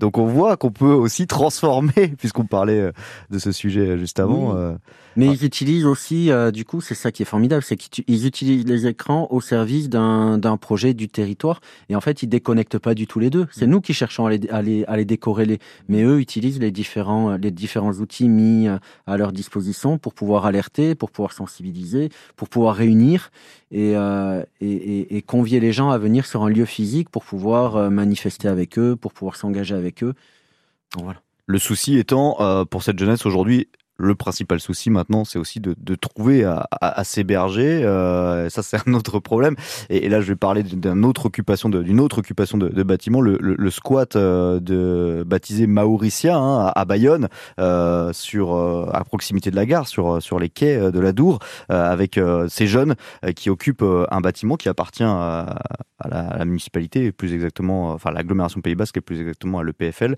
[0.00, 2.90] donc on voit qu'on peut aussi transformer, puisqu'on parlait
[3.30, 4.76] de ce sujet juste avant.
[5.16, 8.86] Mais ils utilisent aussi, du coup, c'est ça qui est formidable, c'est qu'ils utilisent les
[8.86, 13.18] écrans au service d'un projet du territoire et en fait ils déconnectent pas du tout
[13.18, 13.46] les deux.
[13.50, 13.70] C'est mm.
[13.70, 15.58] nous qui cherchons à les, à les, à les décorréler,
[15.88, 20.46] mais eux utilisent les différents, les différents outils mis euh, à leur disposition pour pouvoir
[20.46, 23.30] alerter, pour pouvoir sensibiliser, pour pouvoir réunir
[23.70, 27.24] et, euh, et, et, et convier les gens à venir sur un lieu physique pour
[27.24, 30.14] pouvoir euh, manifester avec eux, pour pouvoir s'engager avec eux.
[30.96, 31.20] voilà.
[31.46, 35.74] Le souci étant, euh, pour cette jeunesse aujourd'hui, le principal souci maintenant, c'est aussi de,
[35.78, 37.84] de, trouver à, à, s'héberger.
[37.84, 39.56] Euh, ça, c'est un autre problème.
[39.90, 43.38] Et, là, je vais parler d'une autre occupation, d'une autre occupation de, de bâtiment, le,
[43.40, 47.28] le, le, squat euh, de baptisé Mauricia hein, à, Bayonne,
[47.60, 51.38] euh, sur euh, à proximité de la gare, sur sur les quais de la Dour,
[51.70, 52.18] euh, avec
[52.48, 52.94] ces jeunes
[53.36, 55.56] qui occupent un bâtiment qui appartient à,
[56.10, 60.16] à la, municipalité, plus exactement, enfin l'agglomération Pays Basque, et plus exactement à l'EPFL,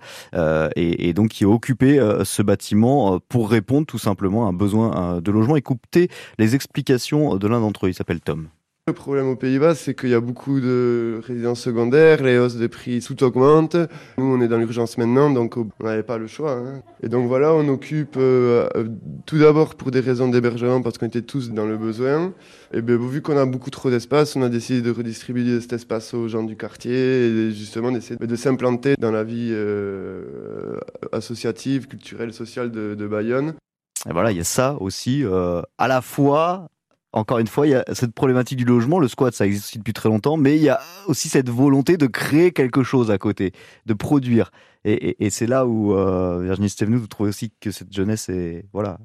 [0.75, 5.21] et, et, donc qui a occupé ce bâtiment pour répondre tout simplement à un besoin
[5.21, 5.55] de logement.
[5.55, 7.89] Écoutez les explications de l'un d'entre eux.
[7.89, 8.47] Il s'appelle Tom.
[8.87, 12.67] Le problème au Pays-Bas, c'est qu'il y a beaucoup de résidences secondaires, les hausses de
[12.67, 13.75] prix tout augmentent.
[14.17, 16.53] Nous, on est dans l'urgence maintenant, donc on n'avait pas le choix.
[16.53, 16.81] Hein.
[17.03, 18.69] Et donc voilà, on occupe euh,
[19.25, 22.31] tout d'abord pour des raisons d'hébergement, parce qu'on était tous dans le besoin.
[22.73, 26.13] Et bien, vu qu'on a beaucoup trop d'espace, on a décidé de redistribuer cet espace
[26.13, 30.79] aux gens du quartier et justement d'essayer de s'implanter dans la vie euh,
[31.11, 33.55] associative, culturelle, sociale de, Bayonne.
[34.09, 36.69] Et voilà, il y a ça aussi, euh, à la fois
[37.13, 38.99] encore une fois, il y a cette problématique du logement.
[38.99, 42.07] Le squat, ça existe depuis très longtemps, mais il y a aussi cette volonté de
[42.07, 43.53] créer quelque chose à côté,
[43.85, 44.51] de produire.
[44.83, 48.65] Et, et, c'est là où euh, Virginie Stevenou, vous trouvez aussi que cette jeunesse est
[48.71, 48.99] voilà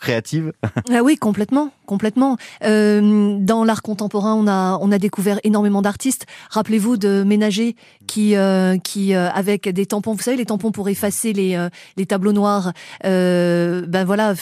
[0.00, 0.52] créative.
[0.92, 2.36] Ah oui, complètement, complètement.
[2.62, 6.26] Euh, dans l'art contemporain, on a on a découvert énormément d'artistes.
[6.50, 7.74] Rappelez-vous de Ménager
[8.06, 12.06] qui euh, qui euh, avec des tampons, vous savez les tampons pour effacer les les
[12.06, 12.72] tableaux noirs.
[13.02, 14.34] Ben voilà,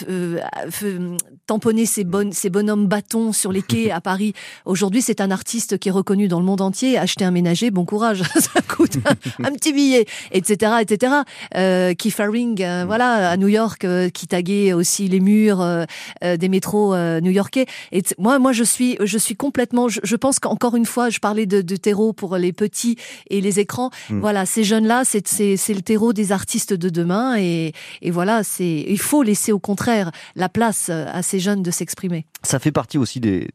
[1.47, 4.33] tamponner ces bonnes ces bonhommes bâtons sur les quais à Paris.
[4.65, 6.99] Aujourd'hui, c'est un artiste qui est reconnu dans le monde entier.
[6.99, 11.13] Acheter un Ménager, bon courage, ça coûte un, un petit billet, etc., etc.
[11.57, 15.85] Euh, Keith Haring, voilà, à New York, qui taguait aussi les murs euh,
[16.25, 17.67] euh, des métros euh, new-yorkais.
[17.91, 19.89] Et moi, moi, je suis, je suis complètement.
[19.89, 22.97] Je, pense qu'encore une fois, je parlais de, de, terreau pour les petits
[23.29, 23.91] et les écrans.
[24.11, 24.21] Mm.
[24.21, 27.37] Voilà, ces jeunes-là, c'est, c'est, le terreau des artistes de demain.
[27.39, 27.73] Et,
[28.03, 32.27] et voilà, c'est, il faut laisser au contraire la place à ces jeunes de s'exprimer.
[32.43, 33.49] Ça fait partie aussi des,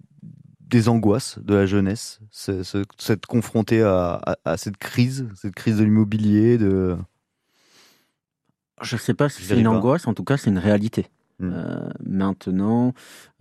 [0.68, 5.84] des angoisses de la jeunesse, cette confrontée à, à, à, cette crise, cette crise de
[5.84, 6.98] l'immobilier, de.
[8.82, 11.08] Je sais pas si c'est une angoisse, en tout cas c'est une réalité.
[11.40, 11.52] Mmh.
[11.54, 12.94] Euh, maintenant,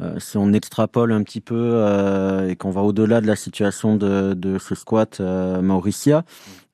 [0.02, 3.96] euh, si on extrapole un petit peu euh, et qu'on va au-delà de la situation
[3.96, 6.22] de, de ce squat euh, Mauricia,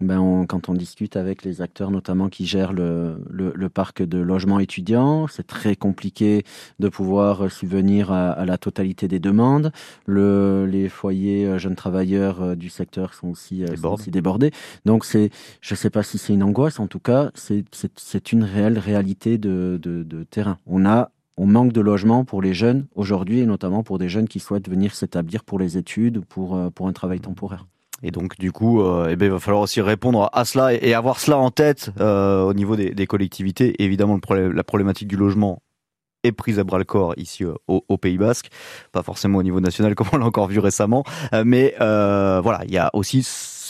[0.01, 4.03] ben on, quand on discute avec les acteurs notamment qui gèrent le, le, le parc
[4.03, 6.43] de logements étudiants, c'est très compliqué
[6.81, 9.71] de pouvoir subvenir à, à la totalité des demandes.
[10.07, 14.51] Le, les foyers euh, jeunes travailleurs euh, du secteur sont aussi, sont aussi débordés.
[14.87, 18.81] Donc c'est, je sais pas si c'est une angoisse, en tout cas c'est une réelle
[18.81, 20.59] réalité de, de, de terrain.
[20.67, 24.29] On a on manque de logements pour les jeunes aujourd'hui, et notamment pour des jeunes
[24.29, 27.67] qui souhaitent venir s'établir pour les études ou pour, euh, pour un travail temporaire.
[28.03, 30.93] Et donc, du coup, euh, eh ben, il va falloir aussi répondre à cela et,
[30.93, 33.81] avoir cela en tête euh, au niveau des, des collectivités.
[33.83, 35.63] Évidemment, le problème, la problématique du logement
[36.25, 38.49] est prise à bras le corps ici euh, au, au, Pays Basque,
[38.91, 41.05] pas forcément au niveau national comme on l'a encore vu récemment,
[41.45, 43.23] mais voilà, il y a aussi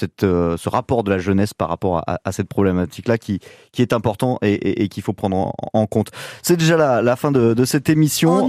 [0.03, 3.39] cette, euh, ce rapport de la jeunesse par rapport à, à cette problématique-là qui,
[3.73, 6.11] qui est important et, et, et qu'il faut prendre en, en compte.
[6.43, 8.45] C'est déjà la, la, fin de, de cette émission.
[8.45, 8.49] Oh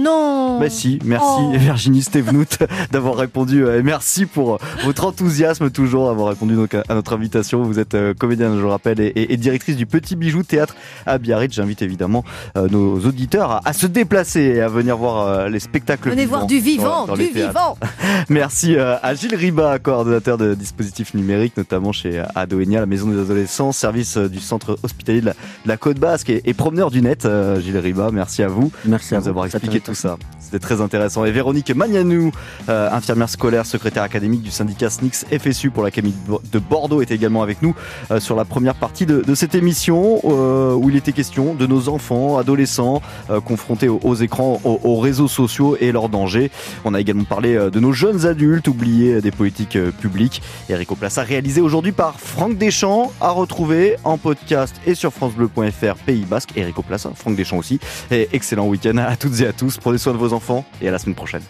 [0.54, 0.60] Non.
[0.60, 1.52] Bah si, merci Oh.
[1.56, 2.58] Virginie Stevenout
[2.92, 7.62] d'avoir répondu euh, et merci pour votre enthousiasme toujours d'avoir répondu donc à notre invitation.
[7.62, 10.74] Vous êtes euh, comédienne, je le rappelle, et, directrice du Petit Bijou Théâtre
[11.06, 11.54] à Biarritz.
[11.54, 12.24] J'invite évidemment
[12.56, 16.26] euh, nos auditeurs à, à se déplacer et à venir voir euh, les spectacles Venez
[16.26, 17.76] voir du vivant, dans- dans du vivant.
[18.28, 23.18] Merci euh, à Gilles Riba, coordonnateur de dispositifs numériques, notamment chez Adoenia, la maison des
[23.20, 26.90] adolescents, service euh, du centre hospitalier de la, de la Côte Basque et, et promeneur
[26.90, 27.24] du net.
[27.24, 29.28] euh, Gilles Riba, merci à vous Merci de à nous vous.
[29.30, 30.16] avoir expliqué tout ça.
[30.44, 31.24] C'était très intéressant.
[31.24, 32.30] Et Véronique Magnanou,
[32.68, 37.00] euh, infirmière scolaire, secrétaire académique du syndicat SNICS FSU pour l'Académie de Bo- de Bordeaux,
[37.02, 37.74] était également avec nous
[38.10, 41.88] euh, sur la première partie de, cette émission euh, où il était question de nos
[41.88, 43.00] enfants, adolescents
[43.44, 46.50] confrontés aux, écrans, aux, aux réseaux sociaux et leurs dangers.
[46.84, 50.42] On a également parlé de nos jeunes adultes oubliés des politiques publiques.
[50.68, 56.24] Eric Plaça réalisé aujourd'hui par Franck Deschamps, à retrouver en podcast et sur francebleu.fr Pays
[56.24, 56.50] Basque.
[56.56, 57.80] Eric Plaça, Franck Deschamps aussi.
[58.10, 59.78] Et excellent week-end à toutes et à tous.
[59.78, 61.42] Prenez soin de vos enfants et à la semaine prochaine.